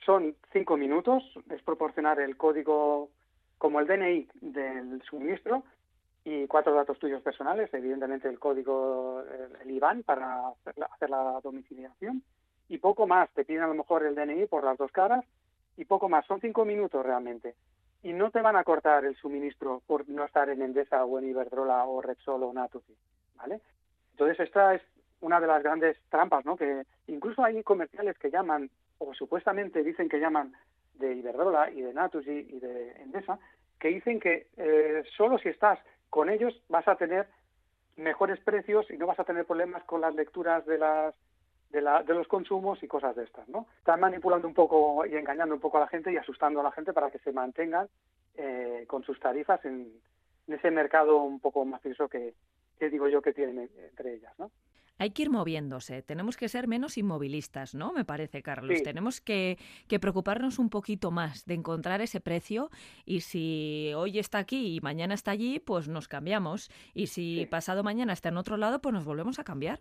Son 0.04 0.34
cinco 0.52 0.76
minutos. 0.76 1.22
Es 1.50 1.62
proporcionar 1.62 2.20
el 2.20 2.36
código 2.36 3.10
como 3.58 3.80
el 3.80 3.86
DNI 3.86 4.28
del 4.40 5.02
suministro 5.02 5.64
y 6.24 6.46
cuatro 6.46 6.74
datos 6.74 6.98
tuyos 6.98 7.22
personales, 7.22 7.72
evidentemente 7.72 8.28
el 8.28 8.38
código, 8.38 9.22
el 9.62 9.70
IBAN 9.70 10.02
para 10.02 10.48
hacer 10.48 11.10
la 11.10 11.40
domiciliación 11.42 12.22
y 12.68 12.78
poco 12.78 13.06
más. 13.06 13.30
Te 13.30 13.44
piden 13.44 13.62
a 13.62 13.68
lo 13.68 13.74
mejor 13.74 14.04
el 14.04 14.14
DNI 14.14 14.46
por 14.46 14.64
las 14.64 14.78
dos 14.78 14.92
caras 14.92 15.24
y 15.76 15.84
poco 15.84 16.08
más. 16.08 16.26
Son 16.26 16.40
cinco 16.40 16.64
minutos 16.64 17.04
realmente. 17.04 17.54
Y 18.02 18.12
no 18.12 18.30
te 18.30 18.42
van 18.42 18.56
a 18.56 18.64
cortar 18.64 19.04
el 19.04 19.16
suministro 19.16 19.82
por 19.86 20.08
no 20.08 20.24
estar 20.24 20.48
en 20.50 20.62
Endesa 20.62 21.04
o 21.04 21.18
en 21.18 21.30
Iberdrola 21.30 21.84
o 21.84 22.00
Repsol 22.00 22.44
o 22.44 22.52
Natufi, 22.52 22.94
¿vale? 23.36 23.60
Entonces 24.12 24.38
esta 24.40 24.74
es 24.74 24.82
una 25.20 25.40
de 25.40 25.46
las 25.48 25.62
grandes 25.62 25.96
trampas, 26.08 26.44
¿no? 26.44 26.56
Que 26.56 26.84
incluso 27.08 27.42
hay 27.42 27.62
comerciales 27.64 28.16
que 28.18 28.30
llaman 28.30 28.70
o 28.98 29.14
supuestamente 29.14 29.82
dicen 29.82 30.08
que 30.08 30.20
llaman 30.20 30.52
de 30.94 31.14
Iberdrola 31.14 31.70
y 31.70 31.82
de 31.82 31.94
Natufi 31.94 32.46
y 32.50 32.58
de 32.58 32.92
Endesa 33.02 33.38
que 33.78 33.88
dicen 33.88 34.18
que 34.18 34.48
eh, 34.56 35.04
solo 35.16 35.38
si 35.38 35.48
estás 35.48 35.78
con 36.10 36.28
ellos 36.28 36.60
vas 36.68 36.86
a 36.88 36.96
tener 36.96 37.28
mejores 37.96 38.40
precios 38.40 38.90
y 38.90 38.96
no 38.96 39.06
vas 39.06 39.18
a 39.20 39.24
tener 39.24 39.44
problemas 39.44 39.84
con 39.84 40.00
las 40.00 40.14
lecturas 40.14 40.64
de 40.66 40.78
las 40.78 41.14
de, 41.70 41.82
la, 41.82 42.02
de, 42.02 42.14
los 42.14 42.26
consumos 42.26 42.82
y 42.82 42.88
cosas 42.88 43.14
de 43.14 43.24
estas, 43.24 43.46
¿no? 43.46 43.66
Están 43.78 44.00
manipulando 44.00 44.48
un 44.48 44.54
poco 44.54 45.04
y 45.04 45.14
engañando 45.14 45.54
un 45.54 45.60
poco 45.60 45.76
a 45.76 45.80
la 45.80 45.88
gente 45.88 46.10
y 46.10 46.16
asustando 46.16 46.60
a 46.60 46.62
la 46.62 46.72
gente 46.72 46.94
para 46.94 47.10
que 47.10 47.18
se 47.18 47.30
mantengan 47.30 47.88
eh, 48.36 48.84
con 48.86 49.02
sus 49.02 49.20
tarifas 49.20 49.62
en, 49.66 49.92
ese 50.46 50.70
mercado 50.70 51.18
un 51.18 51.40
poco 51.40 51.66
macizo 51.66 52.08
que, 52.08 52.32
que 52.78 52.88
digo 52.88 53.06
yo 53.08 53.20
que 53.20 53.34
tienen 53.34 53.68
entre 53.90 54.14
ellas, 54.14 54.32
¿no? 54.38 54.50
Hay 54.98 55.10
que 55.10 55.22
ir 55.22 55.30
moviéndose, 55.30 56.02
tenemos 56.02 56.36
que 56.36 56.48
ser 56.48 56.66
menos 56.66 56.98
inmovilistas, 56.98 57.74
¿no? 57.74 57.92
Me 57.92 58.04
parece, 58.04 58.42
Carlos. 58.42 58.82
Tenemos 58.82 59.20
que, 59.20 59.58
que, 59.86 60.00
preocuparnos 60.00 60.58
un 60.58 60.70
poquito 60.70 61.10
más 61.10 61.46
de 61.46 61.54
encontrar 61.54 62.00
ese 62.00 62.20
precio 62.20 62.70
y 63.04 63.20
si 63.20 63.92
hoy 63.96 64.18
está 64.18 64.38
aquí 64.38 64.76
y 64.76 64.80
mañana 64.80 65.14
está 65.14 65.30
allí, 65.30 65.60
pues 65.60 65.88
nos 65.88 66.08
cambiamos. 66.08 66.70
Y 66.94 67.06
si 67.06 67.46
pasado 67.46 67.82
mañana 67.82 68.12
está 68.12 68.28
en 68.30 68.38
otro 68.38 68.56
lado, 68.56 68.80
pues 68.80 68.92
nos 68.92 69.04
volvemos 69.04 69.38
a 69.38 69.44
cambiar. 69.44 69.80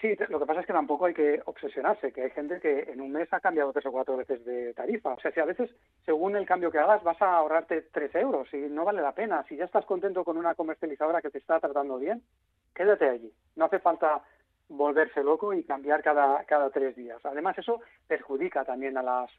Sí, 0.00 0.14
lo 0.28 0.38
que 0.38 0.44
pasa 0.44 0.60
es 0.60 0.66
que 0.66 0.72
tampoco 0.74 1.06
hay 1.06 1.14
que 1.14 1.40
obsesionarse, 1.46 2.12
que 2.12 2.24
hay 2.24 2.30
gente 2.32 2.60
que 2.60 2.80
en 2.92 3.00
un 3.00 3.10
mes 3.10 3.32
ha 3.32 3.40
cambiado 3.40 3.72
tres 3.72 3.86
o 3.86 3.92
cuatro 3.92 4.18
veces 4.18 4.44
de 4.44 4.74
tarifa. 4.74 5.14
O 5.14 5.20
sea, 5.20 5.30
si 5.30 5.40
a 5.40 5.46
veces, 5.46 5.70
según 6.04 6.36
el 6.36 6.44
cambio 6.44 6.70
que 6.70 6.78
hagas, 6.78 7.02
vas 7.02 7.22
a 7.22 7.36
ahorrarte 7.36 7.82
tres 7.90 8.14
euros 8.14 8.52
y 8.52 8.58
no 8.58 8.84
vale 8.84 9.00
la 9.00 9.12
pena. 9.12 9.44
Si 9.48 9.56
ya 9.56 9.64
estás 9.64 9.86
contento 9.86 10.22
con 10.22 10.36
una 10.36 10.54
comercializadora 10.54 11.22
que 11.22 11.30
te 11.30 11.38
está 11.38 11.58
tratando 11.58 11.98
bien, 11.98 12.22
quédate 12.74 13.08
allí. 13.08 13.32
No 13.56 13.66
hace 13.66 13.78
falta 13.78 14.22
volverse 14.68 15.22
loco 15.22 15.52
y 15.52 15.64
cambiar 15.64 16.02
cada, 16.02 16.44
cada 16.44 16.70
tres 16.70 16.96
días. 16.96 17.24
Además, 17.24 17.56
eso 17.58 17.80
perjudica 18.06 18.64
también 18.64 18.96
a 18.96 19.02
las, 19.02 19.30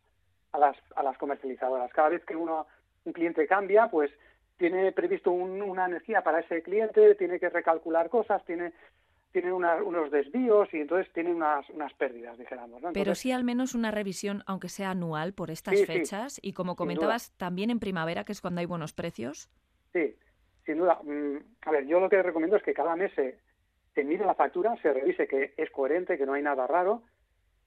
a 0.51 0.59
las, 0.59 0.77
a 0.95 1.03
las 1.03 1.17
comercializadoras. 1.17 1.91
Cada 1.91 2.09
vez 2.09 2.23
que 2.25 2.35
uno, 2.35 2.67
un 3.03 3.13
cliente 3.13 3.47
cambia, 3.47 3.89
pues 3.89 4.11
tiene 4.57 4.91
previsto 4.91 5.31
una 5.31 5.85
energía 5.85 6.21
para 6.21 6.39
ese 6.39 6.61
cliente, 6.61 7.15
tiene 7.15 7.39
que 7.39 7.49
recalcular 7.49 8.09
cosas, 8.09 8.43
tiene 8.45 8.73
tienen 9.35 9.51
unos 9.51 10.11
desvíos 10.11 10.73
y 10.73 10.77
entonces 10.77 11.11
tienen 11.11 11.35
unas, 11.35 11.69
unas 11.71 11.93
pérdidas, 11.95 12.37
dijéramos. 12.37 12.81
Pero 12.93 13.15
sí 13.15 13.33
al 13.33 13.43
menos 13.43 13.75
una 13.75 13.91
revisión, 13.91 14.43
aunque 14.45 14.69
sea 14.69 14.91
anual, 14.91 15.33
por 15.33 15.51
estas 15.51 15.85
fechas. 15.85 16.39
y 16.41 16.53
como 16.53 16.77
comentabas, 16.77 17.33
también 17.35 17.69
en 17.69 17.81
primavera, 17.81 18.23
que 18.23 18.31
es 18.31 18.39
cuando 18.39 18.61
hay 18.61 18.65
buenos 18.65 18.93
precios. 18.93 19.49
Sí, 19.91 20.15
sin 20.65 20.77
duda. 20.77 20.99
Mm, 21.03 21.37
a 21.61 21.71
ver, 21.71 21.85
yo 21.85 21.99
lo 21.99 22.09
que 22.09 22.21
recomiendo 22.21 22.57
es 22.57 22.63
que 22.63 22.73
cada 22.73 22.95
mes 22.95 23.11
se, 23.13 23.39
se 23.93 24.03
mire 24.03 24.25
la 24.25 24.35
factura, 24.35 24.75
se 24.81 24.93
revise 24.93 25.27
que 25.27 25.53
es 25.57 25.69
coherente, 25.71 26.17
que 26.17 26.25
no 26.25 26.33
hay 26.33 26.41
nada 26.41 26.67
raro, 26.67 27.03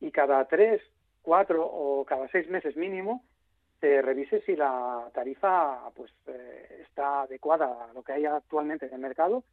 y 0.01 0.11
cada 0.11 0.45
tres, 0.47 0.83
cuatro 1.23 1.67
o 1.67 2.05
cada 2.05 2.29
seis 2.29 2.49
meses 2.49 2.77
mínimo 2.77 3.25
se 3.81 4.03
revise 4.03 4.41
si 4.43 4.57
la 4.57 5.09
tarifa 5.15 5.91
pues 5.95 6.13
eh, 6.27 6.85
está 6.89 7.23
adecuada 7.23 7.85
a 7.85 7.93
lo 7.93 8.03
que 8.03 8.13
hay 8.13 8.27
actualmente 8.27 8.87
en 8.87 8.95
el 8.95 9.01
mercado 9.01 9.45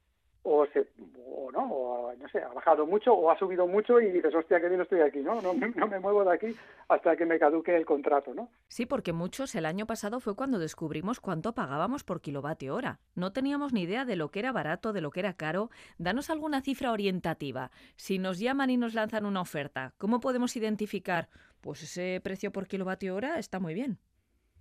o, 0.47 0.65
se, 0.67 0.87
o 1.25 1.51
no, 1.51 1.63
o 1.63 2.13
no 2.15 2.29
sé, 2.29 2.39
ha 2.39 2.49
bajado 2.49 2.85
mucho 2.85 3.13
o 3.13 3.31
ha 3.31 3.37
subido 3.37 3.65
mucho 3.67 3.99
y 3.99 4.11
dices, 4.11 4.33
hostia, 4.33 4.61
que 4.61 4.69
bien 4.69 4.81
estoy 4.81 5.01
aquí, 5.01 5.19
¿no? 5.19 5.41
No, 5.41 5.53
no 5.53 5.87
me 5.87 5.99
muevo 5.99 6.23
de 6.23 6.33
aquí 6.33 6.55
hasta 6.87 7.15
que 7.17 7.25
me 7.25 7.39
caduque 7.39 7.75
el 7.75 7.85
contrato, 7.85 8.33
¿no? 8.35 8.49
Sí, 8.67 8.85
porque 8.85 9.11
muchos 9.11 9.55
el 9.55 9.65
año 9.65 9.87
pasado 9.87 10.19
fue 10.19 10.35
cuando 10.35 10.59
descubrimos 10.59 11.19
cuánto 11.19 11.53
pagábamos 11.53 12.03
por 12.03 12.21
kilovatio 12.21 12.75
hora. 12.75 12.99
No 13.15 13.33
teníamos 13.33 13.73
ni 13.73 13.81
idea 13.81 14.05
de 14.05 14.15
lo 14.15 14.29
que 14.29 14.39
era 14.39 14.51
barato, 14.51 14.93
de 14.93 15.01
lo 15.01 15.09
que 15.09 15.21
era 15.21 15.33
caro. 15.33 15.71
Danos 15.97 16.29
alguna 16.29 16.61
cifra 16.61 16.91
orientativa. 16.91 17.71
Si 17.95 18.19
nos 18.19 18.39
llaman 18.39 18.69
y 18.69 18.77
nos 18.77 18.93
lanzan 18.93 19.25
una 19.25 19.41
oferta, 19.41 19.93
¿cómo 19.97 20.19
podemos 20.19 20.55
identificar? 20.55 21.27
Pues 21.61 21.81
ese 21.81 22.21
precio 22.23 22.51
por 22.51 22.67
kilovatio 22.67 23.15
hora 23.15 23.39
está 23.39 23.59
muy 23.59 23.73
bien. 23.73 23.97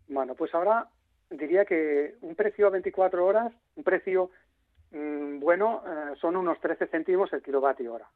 Bueno, 0.09 0.35
pues 0.35 0.55
ahora 0.55 0.88
diría 1.31 1.64
que 1.64 2.14
un 2.23 2.35
precio 2.35 2.66
a 2.66 2.70
24 2.70 3.27
horas, 3.27 3.53
un 3.77 3.85
precio 3.85 4.31
bueno, 4.94 5.83
eh, 5.87 6.14
son 6.20 6.37
unos 6.37 6.61
13 6.61 6.87
céntimos 6.87 7.33
el 7.33 7.42
kilovatio 7.42 7.94
hora. 7.94 8.09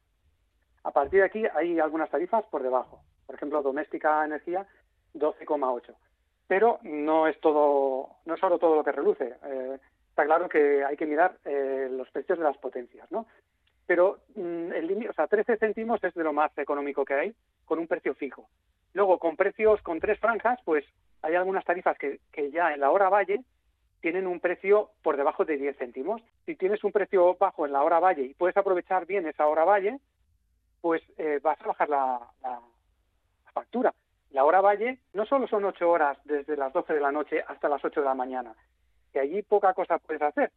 A 0.83 0.91
partir 0.91 1.19
de 1.19 1.25
aquí 1.25 1.43
hay 1.53 1.79
algunas 1.79 2.09
tarifas 2.09 2.45
por 2.45 2.63
debajo. 2.63 3.01
Por 3.25 3.35
ejemplo, 3.35 3.61
doméstica 3.61 4.23
energía 4.23 4.65
12,8. 5.13 5.93
Pero 6.47 6.79
no 6.83 7.27
es 7.27 7.39
todo, 7.41 8.09
no 8.25 8.33
es 8.33 8.39
solo 8.39 8.57
todo 8.57 8.75
lo 8.75 8.83
que 8.83 8.91
reluce. 8.91 9.35
Eh, 9.43 9.79
está 10.09 10.25
claro 10.25 10.47
que 10.47 10.83
hay 10.83 10.95
que 10.95 11.05
mirar 11.05 11.37
eh, 11.45 11.89
los 11.91 12.09
precios 12.11 12.37
de 12.37 12.45
las 12.45 12.57
potencias, 12.57 13.11
¿no? 13.11 13.27
Pero 13.85 14.19
mm, 14.35 14.71
el 14.71 15.07
o 15.09 15.13
sea, 15.13 15.27
13 15.27 15.57
céntimos 15.57 16.03
es 16.03 16.13
de 16.13 16.23
lo 16.23 16.33
más 16.33 16.57
económico 16.57 17.03
que 17.03 17.13
hay, 17.13 17.35
con 17.65 17.79
un 17.79 17.87
precio 17.87 18.13
fijo. 18.15 18.47
Luego, 18.93 19.19
con 19.19 19.35
precios 19.35 19.81
con 19.81 19.99
tres 19.99 20.19
franjas, 20.19 20.59
pues 20.63 20.85
hay 21.21 21.35
algunas 21.35 21.65
tarifas 21.65 21.97
que, 21.97 22.19
que 22.31 22.49
ya 22.51 22.73
en 22.73 22.79
la 22.79 22.91
hora 22.91 23.09
valle 23.09 23.43
tienen 24.01 24.27
un 24.27 24.39
precio 24.39 24.91
por 25.01 25.17
debajo 25.17 25.45
de 25.45 25.57
10 25.57 25.77
céntimos. 25.77 26.21
Si 26.45 26.55
tienes 26.55 26.83
un 26.83 26.91
precio 26.91 27.35
bajo 27.39 27.65
en 27.65 27.73
la 27.73 27.83
hora 27.83 27.99
valle 27.99 28.23
y 28.23 28.33
puedes 28.33 28.55
aprovechar 28.57 29.05
bien 29.05 29.27
esa 29.27 29.47
hora 29.47 29.65
valle, 29.65 29.99
pues 30.81 31.01
eh, 31.17 31.39
vas 31.41 31.59
a 31.61 31.67
bajar 31.67 31.89
la, 31.89 32.19
la, 32.41 32.61
factura. 33.53 33.93
La 34.31 34.45
hora 34.45 34.61
valle 34.61 34.99
no 35.13 35.25
solo 35.25 35.47
son 35.47 35.65
8 35.65 35.89
horas 35.89 36.17
desde 36.23 36.55
las 36.55 36.71
12 36.71 36.93
de 36.93 37.01
la 37.01 37.11
noche 37.11 37.43
hasta 37.47 37.67
las 37.67 37.83
8 37.83 37.99
de 37.99 38.05
la 38.05 38.13
mañana, 38.13 38.53
que 39.11 39.19
allí 39.19 39.41
poca 39.41 39.73
cosa 39.73 39.97
puedes 39.97 40.21
hacer. 40.21 40.51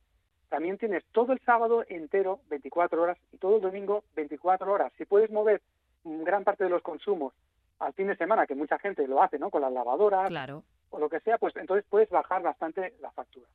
También 0.48 0.76
tienes 0.76 1.02
todo 1.12 1.32
el 1.32 1.40
sábado 1.40 1.82
entero, 1.88 2.40
24 2.50 3.02
horas, 3.02 3.18
y 3.32 3.38
todo 3.38 3.56
el 3.56 3.62
domingo, 3.62 4.04
24 4.14 4.70
horas. 4.70 4.92
Si 4.98 5.06
puedes 5.06 5.30
mover 5.30 5.62
gran 6.04 6.44
parte 6.44 6.64
de 6.64 6.70
los 6.70 6.82
consumos 6.82 7.32
al 7.78 7.94
fin 7.94 8.08
de 8.08 8.16
semana, 8.16 8.46
que 8.46 8.54
mucha 8.54 8.78
gente 8.78 9.08
lo 9.08 9.22
hace, 9.22 9.38
¿no? 9.38 9.50
Con 9.50 9.62
las 9.62 9.72
lavadoras 9.72 10.28
claro. 10.28 10.62
O 10.92 10.98
lo 10.98 11.08
que 11.08 11.20
sea, 11.20 11.38
pues 11.38 11.56
entonces 11.56 11.84
puedes 11.88 12.08
bajar 12.10 12.42
bastante 12.42 12.94
la 13.00 13.10
factura. 13.10 13.48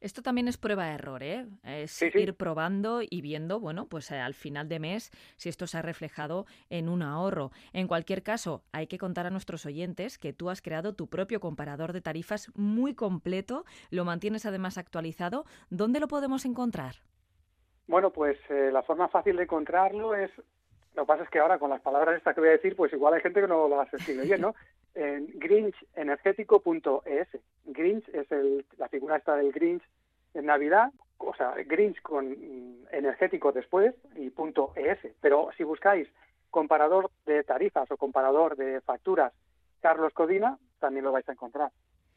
Esto 0.00 0.22
también 0.22 0.46
es 0.46 0.58
prueba 0.58 0.86
de 0.86 0.92
error, 0.92 1.22
¿eh? 1.22 1.46
Es 1.64 2.02
ir 2.02 2.34
probando 2.36 3.00
y 3.02 3.22
viendo, 3.22 3.58
bueno, 3.60 3.86
pues 3.86 4.10
eh, 4.10 4.18
al 4.18 4.34
final 4.34 4.68
de 4.68 4.78
mes 4.78 5.10
si 5.36 5.48
esto 5.48 5.66
se 5.66 5.78
ha 5.78 5.82
reflejado 5.82 6.44
en 6.68 6.88
un 6.88 7.02
ahorro. 7.02 7.50
En 7.72 7.88
cualquier 7.88 8.22
caso, 8.22 8.62
hay 8.72 8.88
que 8.88 8.98
contar 8.98 9.26
a 9.26 9.30
nuestros 9.30 9.64
oyentes 9.64 10.18
que 10.18 10.34
tú 10.34 10.50
has 10.50 10.60
creado 10.60 10.94
tu 10.94 11.08
propio 11.08 11.40
comparador 11.40 11.92
de 11.92 12.02
tarifas 12.02 12.52
muy 12.54 12.94
completo, 12.94 13.64
lo 13.90 14.04
mantienes 14.04 14.44
además 14.44 14.76
actualizado. 14.76 15.44
¿Dónde 15.70 15.98
lo 15.98 16.08
podemos 16.08 16.44
encontrar? 16.44 16.96
Bueno, 17.88 18.10
pues 18.10 18.38
eh, 18.50 18.70
la 18.70 18.82
forma 18.82 19.08
fácil 19.08 19.36
de 19.36 19.44
encontrarlo 19.44 20.14
es 20.14 20.30
lo 20.94 21.02
que 21.02 21.08
pasa 21.08 21.24
es 21.24 21.30
que 21.30 21.38
ahora 21.38 21.58
con 21.58 21.70
las 21.70 21.82
palabras 21.82 22.16
estas 22.16 22.34
que 22.34 22.40
voy 22.40 22.48
a 22.48 22.52
decir, 22.52 22.74
pues 22.74 22.92
igual 22.92 23.14
hay 23.14 23.20
gente 23.20 23.42
que 23.42 23.48
no 23.48 23.68
las 23.68 23.92
escribe 23.92 24.24
bien, 24.24 24.40
¿no? 24.40 24.54
En 24.96 25.28
grinchenergético.es. 25.38 27.28
Grinch 27.66 28.08
es 28.08 28.32
el, 28.32 28.64
la 28.78 28.88
figura 28.88 29.16
esta 29.16 29.36
del 29.36 29.52
Grinch 29.52 29.82
en 30.34 30.46
Navidad, 30.46 30.90
o 31.18 31.34
sea, 31.34 31.54
Grinch 31.66 32.00
con 32.00 32.30
mm, 32.30 32.86
energético 32.92 33.52
después 33.52 33.94
y 34.14 34.30
punto 34.30 34.72
.es. 34.74 34.98
Pero 35.20 35.50
si 35.56 35.64
buscáis 35.64 36.08
comparador 36.50 37.10
de 37.26 37.44
tarifas 37.44 37.90
o 37.90 37.98
comparador 37.98 38.56
de 38.56 38.80
facturas 38.80 39.34
Carlos 39.80 40.14
Codina, 40.14 40.58
también 40.80 41.04
lo 41.04 41.12
vais 41.12 41.28
a 41.28 41.32
encontrar 41.32 41.70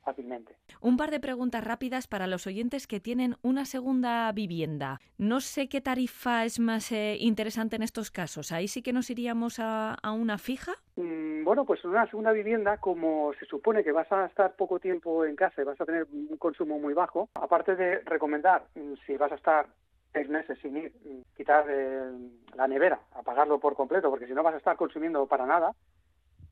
fácilmente. 0.04 0.56
Un 0.82 0.98
par 0.98 1.12
de 1.12 1.20
preguntas 1.20 1.64
rápidas 1.64 2.08
para 2.08 2.28
los 2.28 2.48
oyentes 2.48 2.88
que 2.88 3.00
tienen 3.00 3.36
una 3.42 3.66
segunda 3.66 4.32
vivienda. 4.32 5.00
No 5.18 5.40
sé 5.42 5.70
qué 5.70 5.82
tarifa 5.82 6.46
es 6.46 6.60
más 6.60 6.92
eh, 6.92 7.18
interesante 7.20 7.76
en 7.76 7.84
estos 7.84 8.12
casos. 8.12 8.52
Ahí 8.52 8.68
sí 8.68 8.82
que 8.82 8.94
nos 8.94 9.10
iríamos 9.10 9.60
a, 9.60 9.98
una 10.04 10.38
fija. 10.38 10.74
Mm, 10.96 11.44
bueno, 11.44 11.66
pues 11.66 11.84
una 11.86 12.06
segunda 12.08 12.32
vivienda, 12.32 12.78
como 12.78 13.34
se 13.40 13.46
supone 13.46 13.84
que 13.84 13.92
vas 13.92 14.12
a 14.12 14.26
estar 14.26 14.56
poco 14.56 14.80
tiempo 14.80 15.26
en 15.26 15.36
casa 15.36 15.62
y 15.62 15.66
vas 15.66 15.80
a 15.80 15.86
tener 15.86 16.08
un 16.12 16.38
consumo 16.38 16.80
muy 16.80 16.94
bajo, 16.94 17.30
aparte 17.36 17.76
de 17.76 18.00
recomendar 18.00 18.64
mm, 18.76 18.94
si 19.06 19.18
vas 19.18 19.32
a 19.32 19.36
estar 19.36 19.68
seis 20.12 20.28
meses 20.30 20.58
sin 20.62 20.78
ir, 20.78 20.92
mm, 21.06 21.36
quitar 21.36 21.66
eh, 21.70 22.12
la 22.56 22.68
nevera, 22.68 23.00
apagarlo 23.14 23.60
por 23.60 23.76
completo, 23.76 24.10
porque 24.10 24.28
si 24.28 24.34
no 24.34 24.44
vas 24.44 24.56
a 24.56 24.58
estar 24.58 24.76
consumiendo 24.76 25.28
para 25.28 25.46
nada, 25.46 25.74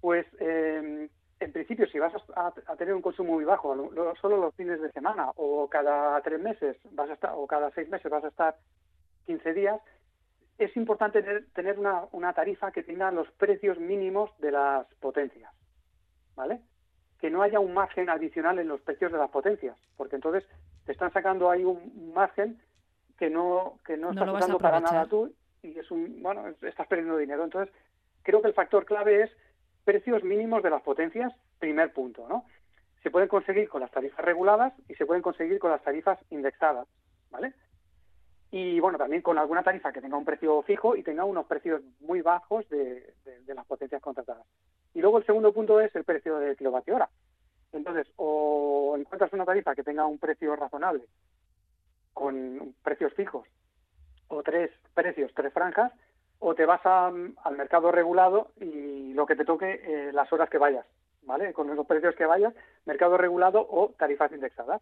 pues 0.02 0.26
eh, 0.40 1.10
en 1.40 1.52
principio, 1.52 1.88
si 1.88 2.00
vas 2.00 2.14
a, 2.36 2.76
tener 2.78 2.94
un 2.94 3.02
consumo 3.02 3.34
muy 3.34 3.46
bajo, 3.46 3.76
solo 4.20 4.38
los 4.38 4.56
fines 4.56 4.82
de 4.82 4.92
semana 4.92 5.32
o 5.36 5.68
cada 5.70 6.20
tres 6.22 6.40
meses 6.40 6.78
vas 6.92 7.10
a 7.10 7.14
estar, 7.14 7.34
o 7.36 7.46
cada 7.46 7.70
seis 7.72 7.90
meses 7.90 8.12
vas 8.12 8.24
a 8.24 8.30
estar 8.30 8.56
15 9.26 9.54
días, 9.54 9.80
es 10.58 10.76
importante 10.76 11.22
tener, 11.54 11.78
una, 11.78 12.34
tarifa 12.34 12.72
que 12.72 12.82
tenga 12.82 13.12
los 13.12 13.30
precios 13.34 13.78
mínimos 13.80 14.32
de 14.40 14.52
las 14.52 14.88
potencias, 14.96 15.54
¿vale? 16.36 16.62
Que 17.20 17.30
no 17.30 17.44
haya 17.44 17.60
un 17.60 17.74
margen 17.74 18.10
adicional 18.10 18.58
en 18.58 18.68
los 18.68 18.82
precios 18.82 19.12
de 19.12 19.20
las 19.20 19.30
potencias, 19.30 19.78
porque 19.96 20.16
entonces 20.16 20.44
te 20.86 20.94
están 20.94 21.14
sacando 21.14 21.52
ahí 21.52 21.64
un 21.64 22.12
margen 22.16 22.60
que 23.20 23.30
no 23.30 23.80
que 23.86 23.98
no, 23.98 24.12
estás 24.12 24.30
usando 24.30 24.60
para 24.60 24.80
nada 24.80 25.06
tú 25.08 25.34
y 25.64 25.78
es 25.78 25.90
un 25.90 26.22
bueno 26.22 26.48
estás 26.62 26.88
perdiendo 26.88 27.18
dinero. 27.18 27.44
Entonces 27.44 27.74
creo 28.24 28.42
que 28.42 28.48
el 28.48 28.54
factor 28.54 28.86
clave 28.86 29.24
es 29.24 29.32
precios 29.88 30.22
mínimos 30.22 30.62
de 30.64 30.70
las 30.70 30.82
potencias, 30.82 31.32
primer 31.60 31.94
punto, 31.94 32.28
¿no? 32.28 32.44
Se 33.04 33.10
pueden 33.10 33.30
conseguir 33.30 33.70
con 33.70 33.80
las 33.80 33.90
tarifas 33.90 34.26
reguladas 34.26 34.74
y 34.90 34.96
se 34.96 35.06
pueden 35.06 35.22
conseguir 35.22 35.60
con 35.60 35.72
las 35.72 35.82
tarifas 35.82 36.20
indexadas, 36.30 36.86
¿vale? 37.32 37.54
Y 38.52 38.82
bueno, 38.82 38.98
también 38.98 39.22
con 39.22 39.38
alguna 39.38 39.64
tarifa 39.64 39.94
que 39.94 40.02
tenga 40.02 40.18
un 40.18 40.26
precio 40.26 40.62
fijo 40.64 40.98
y 40.98 41.04
tenga 41.04 41.24
unos 41.24 41.46
precios 41.46 41.82
muy 42.02 42.22
bajos 42.22 42.68
de, 42.68 43.14
las 43.48 43.66
potencias 43.66 44.02
contratadas. 44.02 44.46
Y 44.94 45.00
luego 45.00 45.20
el 45.20 45.26
segundo 45.26 45.54
punto 45.54 45.80
es 45.80 45.96
el 45.96 46.04
precio 46.04 46.38
de 46.38 46.58
kilovatio 46.58 46.96
hora. 46.96 47.10
Entonces, 47.72 48.08
o 48.18 48.94
encuentras 49.00 49.32
una 49.32 49.46
tarifa 49.46 49.74
que 49.74 49.84
tenga 49.84 50.06
un 50.06 50.20
precio 50.20 50.54
razonable 50.58 51.06
con 52.14 52.76
precios 52.84 53.14
fijos 53.14 53.48
o 54.28 54.44
tres 54.44 54.70
precios, 54.94 55.32
tres 55.34 55.54
franjas, 55.54 55.94
o 56.40 56.56
te 56.56 56.66
vas 56.66 56.86
al 56.86 57.58
mercado 57.58 57.92
regulado 57.92 58.52
y 58.60 59.14
lo 59.14 59.26
que 59.26 59.36
te 59.36 59.46
toque 59.46 59.82
eh, 59.84 60.12
las 60.14 60.32
horas 60.32 60.50
que 60.50 60.58
vayas, 60.58 60.86
¿vale? 61.24 61.54
Con 61.54 61.74
los 61.76 61.88
precios 61.88 62.16
que 62.16 62.26
vayas, 62.26 62.54
mercado 62.86 63.18
regulado 63.18 63.66
o 63.70 63.94
tarifas 63.98 64.32
indexadas. 64.32 64.82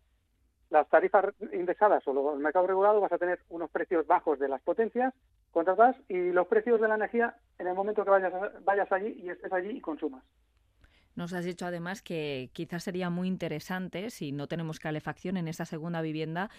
Las 0.69 0.89
tarifas 0.89 1.25
indexadas 1.53 2.05
o 2.07 2.33
el 2.33 2.39
mercado 2.39 2.67
regulado 2.67 2.99
vas 2.99 3.11
a 3.11 3.17
tener 3.17 3.39
unos 3.49 3.69
precios 3.69 4.05
bajos 4.07 4.39
de 4.39 4.49
las 4.49 4.61
potencias 4.61 5.13
contratadas 5.51 5.95
y 6.09 6.31
los 6.31 6.47
precios 6.47 6.81
de 6.81 6.87
la 6.87 6.95
energía 6.95 7.35
en 7.59 7.67
el 7.67 7.75
momento 7.75 8.03
que 8.03 8.09
vayas, 8.09 8.33
vayas 8.63 8.91
allí 8.91 9.21
y 9.23 9.29
estés 9.29 9.53
allí 9.53 9.77
y 9.77 9.81
consumas. 9.81 10.23
Nos 11.15 11.33
has 11.33 11.45
dicho 11.45 11.65
además 11.65 12.01
que 12.01 12.49
quizás 12.53 12.83
sería 12.83 13.09
muy 13.09 13.27
interesante, 13.27 14.09
si 14.09 14.31
no 14.31 14.47
tenemos 14.47 14.79
calefacción 14.79 15.37
en 15.37 15.47
esa 15.47 15.65
segunda 15.65 16.01
vivienda, 16.01 16.49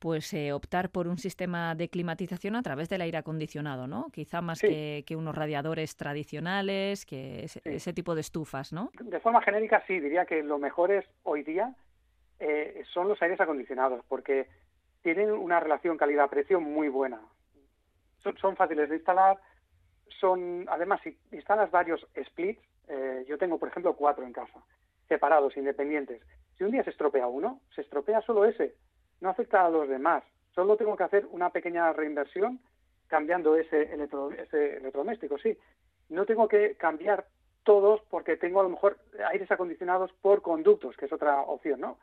pues 0.00 0.32
eh, 0.32 0.52
optar 0.52 0.90
por 0.90 1.06
un 1.06 1.18
sistema 1.18 1.74
de 1.74 1.88
climatización 1.88 2.56
a 2.56 2.62
través 2.62 2.88
del 2.88 3.02
aire 3.02 3.18
acondicionado, 3.18 3.86
¿no? 3.86 4.06
Quizá 4.12 4.40
más 4.40 4.60
que, 4.60 5.04
unos 5.16 5.34
radiadores 5.34 5.94
tradicionales, 5.94 7.04
que 7.04 7.44
ese, 7.44 7.92
tipo 7.92 8.14
de 8.14 8.22
estufas, 8.22 8.72
¿no? 8.72 8.90
De 8.98 9.20
forma 9.20 9.42
genérica, 9.42 9.84
sí, 9.86 10.00
diría 10.00 10.24
que 10.24 10.42
lo 10.42 10.58
mejor 10.58 10.90
es 10.90 11.04
hoy 11.22 11.42
día 11.42 11.74
eh, 12.40 12.82
son 12.92 13.08
los 13.08 13.20
aires 13.20 13.40
acondicionados, 13.40 14.02
porque 14.08 14.48
tienen 15.02 15.30
una 15.30 15.60
relación 15.60 15.98
calidad-precio 15.98 16.60
muy 16.60 16.88
buena. 16.88 17.20
Son, 18.22 18.36
son 18.38 18.56
fáciles 18.56 18.88
de 18.88 18.96
instalar, 18.96 19.38
son, 20.18 20.64
además, 20.68 21.00
si 21.04 21.16
instalas 21.32 21.70
varios 21.70 22.06
splits, 22.24 22.60
eh, 22.90 23.24
yo 23.28 23.38
tengo, 23.38 23.58
por 23.58 23.68
ejemplo, 23.68 23.94
cuatro 23.94 24.24
en 24.24 24.32
casa, 24.32 24.60
separados, 25.08 25.56
independientes. 25.56 26.20
Si 26.58 26.64
un 26.64 26.72
día 26.72 26.84
se 26.84 26.90
estropea 26.90 27.26
uno, 27.26 27.60
se 27.74 27.82
estropea 27.82 28.20
solo 28.22 28.44
ese, 28.44 28.74
no 29.20 29.30
afecta 29.30 29.64
a 29.64 29.70
los 29.70 29.88
demás. 29.88 30.24
Solo 30.54 30.76
tengo 30.76 30.96
que 30.96 31.04
hacer 31.04 31.26
una 31.30 31.50
pequeña 31.50 31.92
reinversión 31.92 32.60
cambiando 33.06 33.56
ese, 33.56 33.82
ese 33.82 34.76
electrodoméstico, 34.76 35.38
sí. 35.38 35.56
No 36.08 36.26
tengo 36.26 36.48
que 36.48 36.74
cambiar 36.76 37.26
todos 37.62 38.00
porque 38.10 38.36
tengo 38.36 38.60
a 38.60 38.64
lo 38.64 38.70
mejor 38.70 38.98
aires 39.30 39.50
acondicionados 39.50 40.12
por 40.20 40.42
conductos, 40.42 40.96
que 40.96 41.06
es 41.06 41.12
otra 41.12 41.40
opción, 41.42 41.80
¿no? 41.80 41.98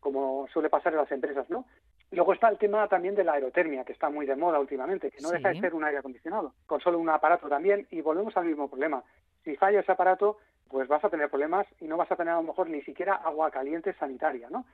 Como 0.00 0.46
suele 0.48 0.68
pasar 0.68 0.92
en 0.92 0.98
las 0.98 1.10
empresas, 1.10 1.48
¿no? 1.48 1.64
luego 2.10 2.32
está 2.32 2.48
el 2.48 2.58
tema 2.58 2.88
también 2.88 3.14
de 3.14 3.24
la 3.24 3.34
aerotermia, 3.34 3.84
que 3.84 3.92
está 3.92 4.08
muy 4.08 4.26
de 4.26 4.36
moda 4.36 4.58
últimamente, 4.58 5.10
que 5.10 5.20
no 5.20 5.30
deja 5.30 5.50
de 5.50 5.60
ser 5.60 5.74
un 5.74 5.84
aire 5.84 5.98
acondicionado, 5.98 6.54
con 6.66 6.80
solo 6.80 6.98
un 6.98 7.10
aparato 7.10 7.48
también, 7.48 7.86
y 7.90 8.00
volvemos 8.00 8.36
al 8.36 8.46
mismo 8.46 8.68
problema. 8.68 9.02
Si 9.48 9.56
falla 9.56 9.80
ese 9.80 9.92
aparato, 9.92 10.36
pues 10.68 10.88
vas 10.88 11.02
a 11.02 11.08
tener 11.08 11.30
problemas 11.30 11.66
y 11.80 11.86
no 11.86 11.96
vas 11.96 12.12
a 12.12 12.16
tener 12.16 12.34
a 12.34 12.36
lo 12.36 12.42
mejor 12.42 12.68
ni 12.68 12.82
siquiera 12.82 13.14
agua 13.14 13.50
caliente 13.50 13.94
sanitaria, 13.94 14.50
¿no? 14.50 14.66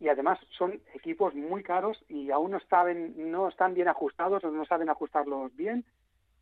Y 0.00 0.10
además 0.10 0.38
son 0.50 0.82
equipos 0.92 1.34
muy 1.34 1.62
caros 1.62 2.04
y 2.10 2.30
aún 2.30 2.50
no, 2.50 2.60
saben, 2.68 3.14
no 3.32 3.48
están 3.48 3.72
bien 3.72 3.88
ajustados 3.88 4.44
o 4.44 4.50
no 4.50 4.66
saben 4.66 4.90
ajustarlos 4.90 5.56
bien, 5.56 5.82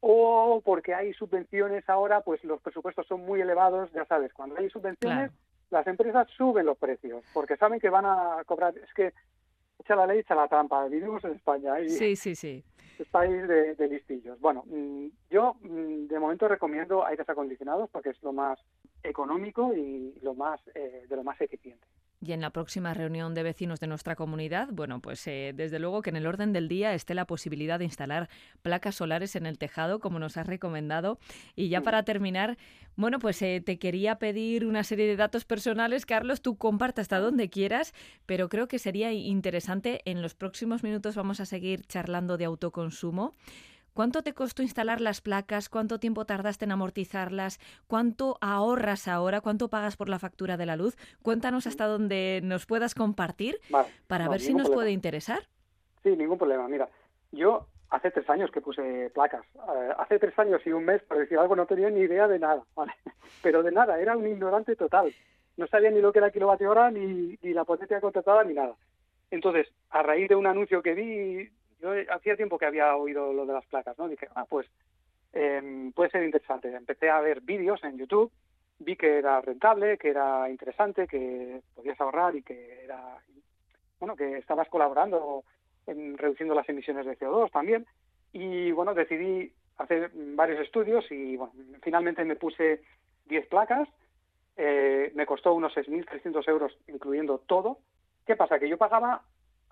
o 0.00 0.60
porque 0.64 0.94
hay 0.94 1.12
subvenciones 1.12 1.88
ahora, 1.88 2.22
pues 2.22 2.42
los 2.42 2.60
presupuestos 2.60 3.06
son 3.06 3.20
muy 3.20 3.40
elevados, 3.40 3.92
ya 3.92 4.04
sabes, 4.06 4.32
cuando 4.32 4.56
hay 4.56 4.68
subvenciones, 4.68 5.30
las 5.70 5.86
empresas 5.86 6.26
suben 6.36 6.66
los 6.66 6.78
precios, 6.78 7.22
porque 7.32 7.56
saben 7.56 7.78
que 7.78 7.88
van 7.88 8.06
a 8.06 8.42
cobrar, 8.46 8.76
es 8.76 8.92
que 8.94 9.12
echa 9.78 9.94
la 9.94 10.08
ley, 10.08 10.18
echa 10.18 10.34
la 10.34 10.48
trampa. 10.48 10.88
Vivimos 10.88 11.22
en 11.22 11.34
España. 11.34 11.78
Y 11.78 11.90
sí, 11.90 12.16
sí, 12.16 12.34
sí. 12.34 12.64
Es 12.98 13.08
país 13.08 13.46
de, 13.46 13.88
listillos. 13.88 14.40
Bueno, 14.40 14.64
mm, 14.66 15.06
yo 15.30 15.54
mm, 15.60 16.06
de 16.06 16.18
momento 16.18 16.48
recomiendo 16.48 17.04
aires 17.04 17.28
acondicionados 17.28 17.90
porque 17.90 18.10
es 18.10 18.22
lo 18.22 18.32
más 18.32 18.58
económico 19.02 19.74
y 19.74 20.14
lo 20.22 20.34
más 20.34 20.60
eh, 20.74 21.04
de 21.08 21.16
lo 21.16 21.22
más 21.22 21.40
eficiente. 21.40 21.86
Y 22.20 22.32
en 22.32 22.40
la 22.40 22.50
próxima 22.50 22.94
reunión 22.94 23.34
de 23.34 23.42
vecinos 23.42 23.78
de 23.78 23.86
nuestra 23.86 24.16
comunidad, 24.16 24.68
bueno, 24.72 25.00
pues 25.00 25.26
eh, 25.26 25.52
desde 25.54 25.78
luego 25.78 26.00
que 26.00 26.08
en 26.10 26.16
el 26.16 26.26
orden 26.26 26.54
del 26.54 26.66
día 26.66 26.94
esté 26.94 27.14
la 27.14 27.26
posibilidad 27.26 27.78
de 27.78 27.84
instalar 27.84 28.30
placas 28.62 28.94
solares 28.94 29.36
en 29.36 29.44
el 29.44 29.58
tejado, 29.58 30.00
como 30.00 30.18
nos 30.18 30.38
has 30.38 30.46
recomendado. 30.46 31.18
Y 31.54 31.68
ya 31.68 31.82
para 31.82 32.04
terminar, 32.04 32.56
bueno, 32.96 33.18
pues 33.18 33.42
eh, 33.42 33.62
te 33.64 33.78
quería 33.78 34.18
pedir 34.18 34.64
una 34.64 34.82
serie 34.82 35.06
de 35.06 35.16
datos 35.16 35.44
personales, 35.44 36.06
Carlos, 36.06 36.40
tú 36.40 36.56
comparte 36.56 37.02
hasta 37.02 37.18
donde 37.18 37.50
quieras, 37.50 37.92
pero 38.24 38.48
creo 38.48 38.66
que 38.66 38.78
sería 38.78 39.12
interesante, 39.12 40.00
en 40.06 40.22
los 40.22 40.34
próximos 40.34 40.82
minutos 40.82 41.16
vamos 41.16 41.40
a 41.40 41.44
seguir 41.44 41.84
charlando 41.86 42.38
de 42.38 42.46
autoconsumo. 42.46 43.34
¿Cuánto 43.96 44.22
te 44.22 44.34
costó 44.34 44.60
instalar 44.60 45.00
las 45.00 45.22
placas? 45.22 45.70
¿Cuánto 45.70 45.98
tiempo 45.98 46.26
tardaste 46.26 46.66
en 46.66 46.72
amortizarlas? 46.72 47.58
¿Cuánto 47.86 48.36
ahorras 48.42 49.08
ahora? 49.08 49.40
¿Cuánto 49.40 49.68
pagas 49.68 49.96
por 49.96 50.10
la 50.10 50.18
factura 50.18 50.58
de 50.58 50.66
la 50.66 50.76
luz? 50.76 50.98
Cuéntanos 51.22 51.66
hasta 51.66 51.86
dónde 51.86 52.40
nos 52.44 52.66
puedas 52.66 52.94
compartir 52.94 53.58
para 54.06 54.28
ver 54.28 54.40
si 54.40 54.52
nos 54.52 54.68
puede 54.68 54.90
interesar. 54.90 55.48
Sí, 56.02 56.10
ningún 56.14 56.36
problema. 56.36 56.68
Mira, 56.68 56.90
yo 57.32 57.68
hace 57.88 58.10
tres 58.10 58.28
años 58.28 58.50
que 58.50 58.60
puse 58.60 59.10
placas. 59.14 59.46
Eh, 59.54 59.92
hace 59.96 60.18
tres 60.18 60.38
años 60.38 60.60
y 60.66 60.72
un 60.72 60.84
mes, 60.84 61.00
por 61.04 61.16
decir 61.16 61.38
algo, 61.38 61.56
no 61.56 61.64
tenía 61.64 61.88
ni 61.88 62.00
idea 62.00 62.28
de 62.28 62.38
nada, 62.38 62.64
¿vale? 62.74 62.92
Pero 63.42 63.62
de 63.62 63.72
nada, 63.72 63.98
era 63.98 64.14
un 64.14 64.26
ignorante 64.26 64.76
total. 64.76 65.10
No 65.56 65.66
sabía 65.68 65.90
ni 65.90 66.02
lo 66.02 66.12
que 66.12 66.18
era 66.18 66.30
kilovatio 66.30 66.70
hora, 66.70 66.90
ni, 66.90 67.38
ni 67.40 67.54
la 67.54 67.64
potencia 67.64 68.02
contratada, 68.02 68.44
ni 68.44 68.52
nada. 68.52 68.74
Entonces, 69.30 69.68
a 69.88 70.02
raíz 70.02 70.28
de 70.28 70.34
un 70.34 70.46
anuncio 70.46 70.82
que 70.82 70.92
vi, 70.92 71.50
yo 71.80 71.90
hacía 72.10 72.36
tiempo 72.36 72.58
que 72.58 72.66
había 72.66 72.96
oído 72.96 73.32
lo 73.32 73.46
de 73.46 73.52
las 73.52 73.66
placas, 73.66 73.98
¿no? 73.98 74.08
Dije, 74.08 74.28
ah, 74.34 74.44
pues 74.48 74.66
em, 75.32 75.92
puede 75.92 76.10
ser 76.10 76.24
interesante. 76.24 76.74
Empecé 76.74 77.10
a 77.10 77.20
ver 77.20 77.40
vídeos 77.40 77.82
en 77.84 77.98
YouTube, 77.98 78.32
vi 78.78 78.96
que 78.96 79.18
era 79.18 79.40
rentable, 79.40 79.98
que 79.98 80.10
era 80.10 80.48
interesante, 80.50 81.06
que 81.06 81.60
podías 81.74 82.00
ahorrar 82.00 82.36
y 82.36 82.42
que 82.42 82.84
era, 82.84 83.18
bueno, 83.98 84.16
que 84.16 84.38
estabas 84.38 84.68
colaborando 84.68 85.44
en 85.86 86.18
reduciendo 86.18 86.54
las 86.54 86.68
emisiones 86.68 87.06
de 87.06 87.18
CO2 87.18 87.50
también. 87.50 87.86
Y 88.32 88.72
bueno, 88.72 88.94
decidí 88.94 89.52
hacer 89.78 90.10
varios 90.14 90.60
estudios 90.60 91.10
y 91.10 91.36
bueno, 91.36 91.52
finalmente 91.82 92.24
me 92.24 92.36
puse 92.36 92.82
10 93.26 93.46
placas. 93.48 93.88
Eh, 94.56 95.12
me 95.14 95.26
costó 95.26 95.52
unos 95.52 95.74
6.300 95.74 96.48
euros 96.48 96.76
incluyendo 96.88 97.38
todo. 97.38 97.78
¿Qué 98.26 98.36
pasa? 98.36 98.58
Que 98.58 98.68
yo 98.68 98.78
pagaba, 98.78 99.22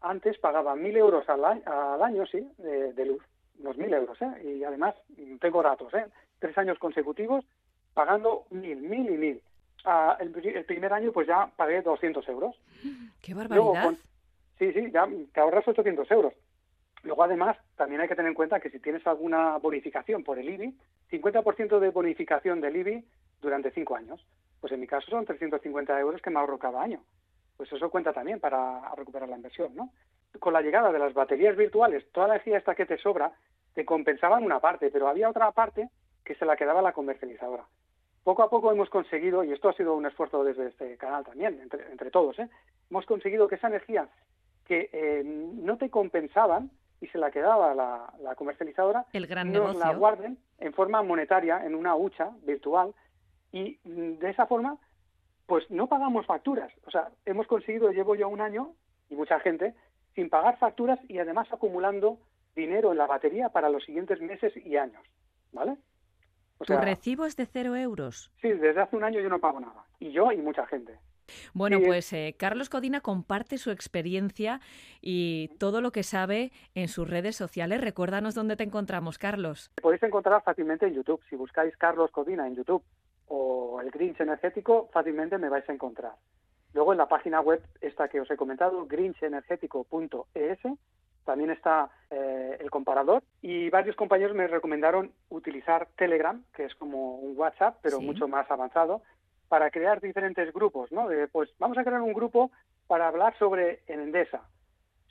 antes 0.04 0.38
pagaba 0.38 0.74
1.000 0.76 0.96
euros 0.96 1.28
al 1.28 1.44
año, 1.44 1.62
al 1.66 2.02
año 2.02 2.26
sí, 2.26 2.46
de, 2.58 3.06
luz. 3.06 3.22
Unos 3.58 3.76
1.000 3.76 3.94
euros, 3.94 4.22
¿eh? 4.22 4.58
Y 4.58 4.64
además 4.64 4.94
tengo 5.40 5.62
datos, 5.62 5.92
¿eh? 5.94 6.06
Tres 6.38 6.56
años 6.58 6.78
consecutivos 6.78 7.44
pagando 7.94 8.44
1.000, 8.50 8.80
1.000 8.80 9.12
y 9.12 9.16
1.000. 9.16 9.40
Ah, 9.86 10.16
el, 10.20 10.30
primer 10.64 10.92
año 10.92 11.12
pues 11.12 11.26
ya 11.26 11.46
pagué 11.56 11.82
200 11.82 12.28
euros. 12.28 12.56
¡Qué 13.22 13.34
barbaridad! 13.34 13.94
Sí, 14.58 14.72
sí, 14.72 14.90
ya 14.92 15.08
te 15.32 15.40
ahorras 15.40 15.66
800 15.66 16.10
euros. 16.10 16.34
Luego, 17.02 17.22
además, 17.22 17.56
también 17.76 18.00
hay 18.00 18.08
que 18.08 18.16
tener 18.16 18.30
en 18.30 18.34
cuenta 18.34 18.60
que 18.60 18.70
si 18.70 18.78
tienes 18.78 19.06
alguna 19.06 19.58
bonificación 19.58 20.24
por 20.24 20.38
el 20.38 20.48
IBI, 20.48 20.74
50% 21.10 21.78
de 21.78 21.90
bonificación 21.90 22.60
del 22.60 22.76
IBI 22.76 23.04
durante 23.42 23.70
cinco 23.72 23.96
años. 23.96 24.24
Pues 24.60 24.72
en 24.72 24.80
mi 24.80 24.86
caso 24.86 25.10
son 25.10 25.26
350 25.26 26.00
euros 26.00 26.22
que 26.22 26.30
me 26.30 26.40
ahorro 26.40 26.58
cada 26.58 26.82
año. 26.82 27.02
Pues 27.56 27.72
eso 27.72 27.90
cuenta 27.90 28.12
también 28.12 28.40
para 28.40 28.80
recuperar 28.96 29.28
la 29.28 29.36
inversión, 29.36 29.74
¿no? 29.74 29.90
Con 30.38 30.52
la 30.52 30.62
llegada 30.62 30.90
de 30.90 30.98
las 30.98 31.14
baterías 31.14 31.56
virtuales, 31.56 32.04
toda 32.12 32.28
la 32.28 32.34
energía 32.34 32.58
esta 32.58 32.74
que 32.74 32.86
te 32.86 32.98
sobra, 32.98 33.32
te 33.74 33.84
compensaban 33.84 34.44
una 34.44 34.60
parte, 34.60 34.90
pero 34.90 35.08
había 35.08 35.28
otra 35.28 35.50
parte 35.52 35.88
que 36.24 36.34
se 36.34 36.44
la 36.44 36.56
quedaba 36.56 36.82
la 36.82 36.92
comercializadora. 36.92 37.64
Poco 38.24 38.42
a 38.42 38.50
poco 38.50 38.72
hemos 38.72 38.88
conseguido, 38.88 39.44
y 39.44 39.52
esto 39.52 39.68
ha 39.68 39.74
sido 39.74 39.94
un 39.94 40.06
esfuerzo 40.06 40.42
desde 40.42 40.68
este 40.68 40.96
canal 40.96 41.24
también, 41.24 41.60
entre, 41.60 41.90
entre 41.92 42.10
todos, 42.10 42.38
¿eh? 42.38 42.48
hemos 42.90 43.04
conseguido 43.04 43.46
que 43.46 43.56
esa 43.56 43.68
energía 43.68 44.08
que 44.66 44.88
eh, 44.92 45.22
no 45.24 45.76
te 45.76 45.90
compensaban 45.90 46.70
y 47.00 47.06
se 47.08 47.18
la 47.18 47.30
quedaba 47.30 47.74
la, 47.74 48.34
comercializadora, 48.34 49.04
el 49.12 49.26
gran 49.26 49.52
nos 49.52 49.76
la 49.76 49.92
guarden 49.92 50.38
en 50.58 50.72
forma 50.72 51.02
monetaria 51.02 51.64
en 51.64 51.74
una 51.74 51.94
hucha 51.94 52.30
virtual 52.42 52.94
y 53.52 53.78
mm, 53.84 54.18
de 54.18 54.30
esa 54.30 54.46
forma 54.46 54.78
pues 55.46 55.70
no 55.70 55.88
pagamos 55.88 56.26
facturas. 56.26 56.72
O 56.86 56.90
sea, 56.90 57.10
hemos 57.24 57.46
conseguido, 57.46 57.90
llevo 57.90 58.14
ya 58.14 58.26
un 58.26 58.40
año 58.40 58.72
y 59.08 59.14
mucha 59.14 59.40
gente, 59.40 59.74
sin 60.14 60.30
pagar 60.30 60.58
facturas 60.58 60.98
y 61.08 61.18
además 61.18 61.48
acumulando 61.52 62.18
dinero 62.54 62.92
en 62.92 62.98
la 62.98 63.06
batería 63.06 63.48
para 63.48 63.68
los 63.68 63.84
siguientes 63.84 64.20
meses 64.20 64.52
y 64.56 64.76
años. 64.76 65.02
¿Vale? 65.52 65.76
O 66.58 66.64
¿Tu 66.64 66.76
recibo 66.76 67.26
es 67.26 67.36
de 67.36 67.46
cero 67.46 67.76
euros? 67.76 68.30
Sí, 68.40 68.48
desde 68.48 68.80
hace 68.80 68.96
un 68.96 69.04
año 69.04 69.20
yo 69.20 69.28
no 69.28 69.40
pago 69.40 69.60
nada. 69.60 69.84
Y 69.98 70.12
yo 70.12 70.30
y 70.32 70.38
mucha 70.38 70.66
gente. 70.66 70.98
Bueno, 71.52 71.78
pues 71.84 72.12
eh, 72.12 72.36
Carlos 72.38 72.68
Codina 72.68 73.00
comparte 73.00 73.56
su 73.56 73.70
experiencia 73.70 74.60
y 75.00 75.48
todo 75.58 75.80
lo 75.80 75.90
que 75.90 76.02
sabe 76.02 76.52
en 76.74 76.88
sus 76.88 77.08
redes 77.08 77.34
sociales. 77.34 77.80
Recuérdanos 77.80 78.34
dónde 78.34 78.56
te 78.56 78.64
encontramos, 78.64 79.18
Carlos. 79.18 79.70
Podéis 79.80 80.02
encontrar 80.02 80.42
fácilmente 80.42 80.86
en 80.86 80.94
YouTube. 80.94 81.22
Si 81.30 81.36
buscáis 81.36 81.76
Carlos 81.76 82.10
Codina 82.10 82.46
en 82.46 82.56
YouTube 82.56 82.84
o 83.34 83.80
el 83.80 83.90
Grinch 83.90 84.20
energético, 84.20 84.88
fácilmente 84.92 85.38
me 85.38 85.48
vais 85.48 85.68
a 85.68 85.72
encontrar. 85.72 86.12
Luego 86.72 86.92
en 86.92 86.98
la 86.98 87.08
página 87.08 87.40
web 87.40 87.62
esta 87.80 88.08
que 88.08 88.20
os 88.20 88.30
he 88.30 88.36
comentado, 88.36 88.86
grinchenergético.es, 88.86 90.58
también 91.24 91.50
está 91.50 91.90
eh, 92.10 92.58
el 92.60 92.70
comparador 92.70 93.22
y 93.40 93.70
varios 93.70 93.96
compañeros 93.96 94.36
me 94.36 94.46
recomendaron 94.46 95.12
utilizar 95.30 95.88
Telegram, 95.96 96.42
que 96.54 96.64
es 96.64 96.74
como 96.74 97.16
un 97.16 97.38
WhatsApp, 97.38 97.78
pero 97.80 98.00
mucho 98.00 98.28
más 98.28 98.50
avanzado, 98.50 99.02
para 99.48 99.70
crear 99.70 100.00
diferentes 100.00 100.52
grupos, 100.52 100.90
¿no? 100.90 101.08
pues 101.30 101.50
vamos 101.58 101.78
a 101.78 101.84
crear 101.84 102.02
un 102.02 102.12
grupo 102.12 102.50
para 102.86 103.08
hablar 103.08 103.38
sobre 103.38 103.82
en 103.86 104.00
Endesa, 104.00 104.42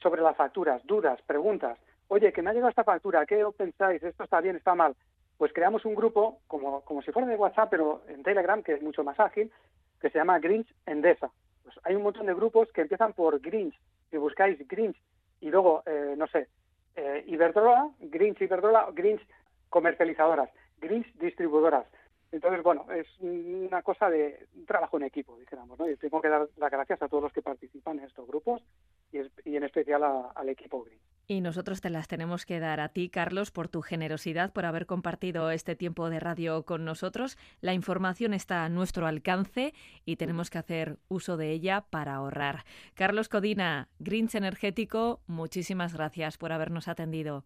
sobre 0.02 0.22
las 0.22 0.36
facturas, 0.36 0.86
dudas, 0.86 1.22
preguntas. 1.24 1.80
Oye, 2.10 2.34
que 2.34 2.42
me 2.42 2.50
ha 2.50 2.54
llegado 2.54 2.70
esta 2.70 2.84
factura, 2.84 3.26
¿qué 3.26 3.44
pensáis? 3.58 4.04
¿Esto 4.04 4.24
está 4.26 4.42
bien, 4.42 4.58
está 4.58 4.76
mal? 4.76 4.96
Pues 5.44 5.52
creamos 5.52 5.84
un 5.84 5.94
grupo 5.94 6.40
como, 6.48 6.86
como 6.86 7.02
si 7.02 7.12
fuera 7.12 7.28
de 7.28 7.36
WhatsApp, 7.36 7.70
pero 7.70 8.02
en 8.08 8.24
Telegram, 8.24 8.64
que 8.64 8.76
es 8.76 8.82
mucho 8.82 9.04
más 9.04 9.20
ágil, 9.20 9.52
que 10.00 10.10
se 10.10 10.18
llama 10.18 10.40
Grinch 10.40 10.74
Endesa. 10.86 11.34
Pues 11.64 11.76
hay 11.84 11.96
un 11.96 12.04
montón 12.04 12.28
de 12.28 12.34
grupos 12.34 12.72
que 12.72 12.80
empiezan 12.80 13.12
por 13.12 13.42
Grinch. 13.42 13.78
Si 14.10 14.16
buscáis 14.16 14.66
Grinch 14.70 14.96
y 15.42 15.50
luego, 15.50 15.84
eh, 15.86 16.16
no 16.18 16.28
sé, 16.28 16.48
eh, 16.96 17.26
Iberdrola, 17.28 17.90
Grinch 18.00 18.40
Iberdrola, 18.40 18.88
Grinch 18.94 19.20
comercializadoras, 19.68 20.50
Grinch 20.80 21.14
distribuidoras, 21.16 21.88
entonces, 22.32 22.64
bueno, 22.64 22.86
es 22.94 23.06
una 23.20 23.82
cosa 23.82 24.10
de 24.10 24.48
un 24.56 24.66
trabajo 24.66 24.96
en 24.96 25.04
equipo, 25.04 25.38
dijéramos, 25.38 25.78
¿no? 25.78 25.90
Y 25.90 25.98
tengo 25.98 26.22
que 26.22 26.30
dar 26.30 26.48
las 26.56 26.72
gracias 26.72 27.02
a 27.02 27.10
todos 27.10 27.22
los 27.22 27.34
que 27.34 27.42
participan 27.42 28.00
en 28.00 28.06
estos 28.06 28.26
grupos 28.26 28.64
y, 29.12 29.20
en 29.58 29.64
especial 29.66 30.04
al 30.34 30.48
equipo 30.48 30.84
Green. 30.84 31.00
Y 31.28 31.42
nosotros 31.42 31.80
te 31.80 31.90
las 31.90 32.08
tenemos 32.08 32.46
que 32.46 32.60
dar 32.60 32.80
a 32.80 32.90
ti, 32.90 33.10
Carlos, 33.10 33.52
por 33.52 33.70
tu 33.70 33.82
generosidad, 33.82 34.52
por 34.52 34.66
haber 34.66 34.86
compartido 34.86 35.52
este 35.52 35.76
tiempo 35.76 36.10
de 36.10 36.20
radio 36.20 36.64
con 36.64 36.84
nosotros. 36.84 37.38
La 37.62 37.74
información 37.74 38.34
está 38.34 38.66
a 38.66 38.70
nuestro 38.70 39.08
alcance 39.08 39.74
y 40.06 40.18
tenemos 40.18 40.50
que 40.50 40.58
hacer 40.58 40.98
uso 41.08 41.38
de 41.38 41.52
ella 41.52 41.82
para 41.90 42.16
ahorrar. 42.16 42.66
Carlos 42.94 43.30
Codina, 43.30 43.88
Greens 44.00 44.36
Energético, 44.36 45.22
muchísimas 45.28 45.94
gracias 45.94 46.38
por 46.38 46.52
habernos 46.52 46.88
atendido. 46.88 47.46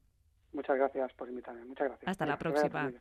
Muchas 0.53 0.77
gracias 0.77 1.13
por 1.13 1.29
invitarme. 1.29 1.65
Muchas 1.65 1.87
gracias. 1.87 2.09
Hasta 2.09 2.25
la 2.25 2.37
próxima. 2.37 2.91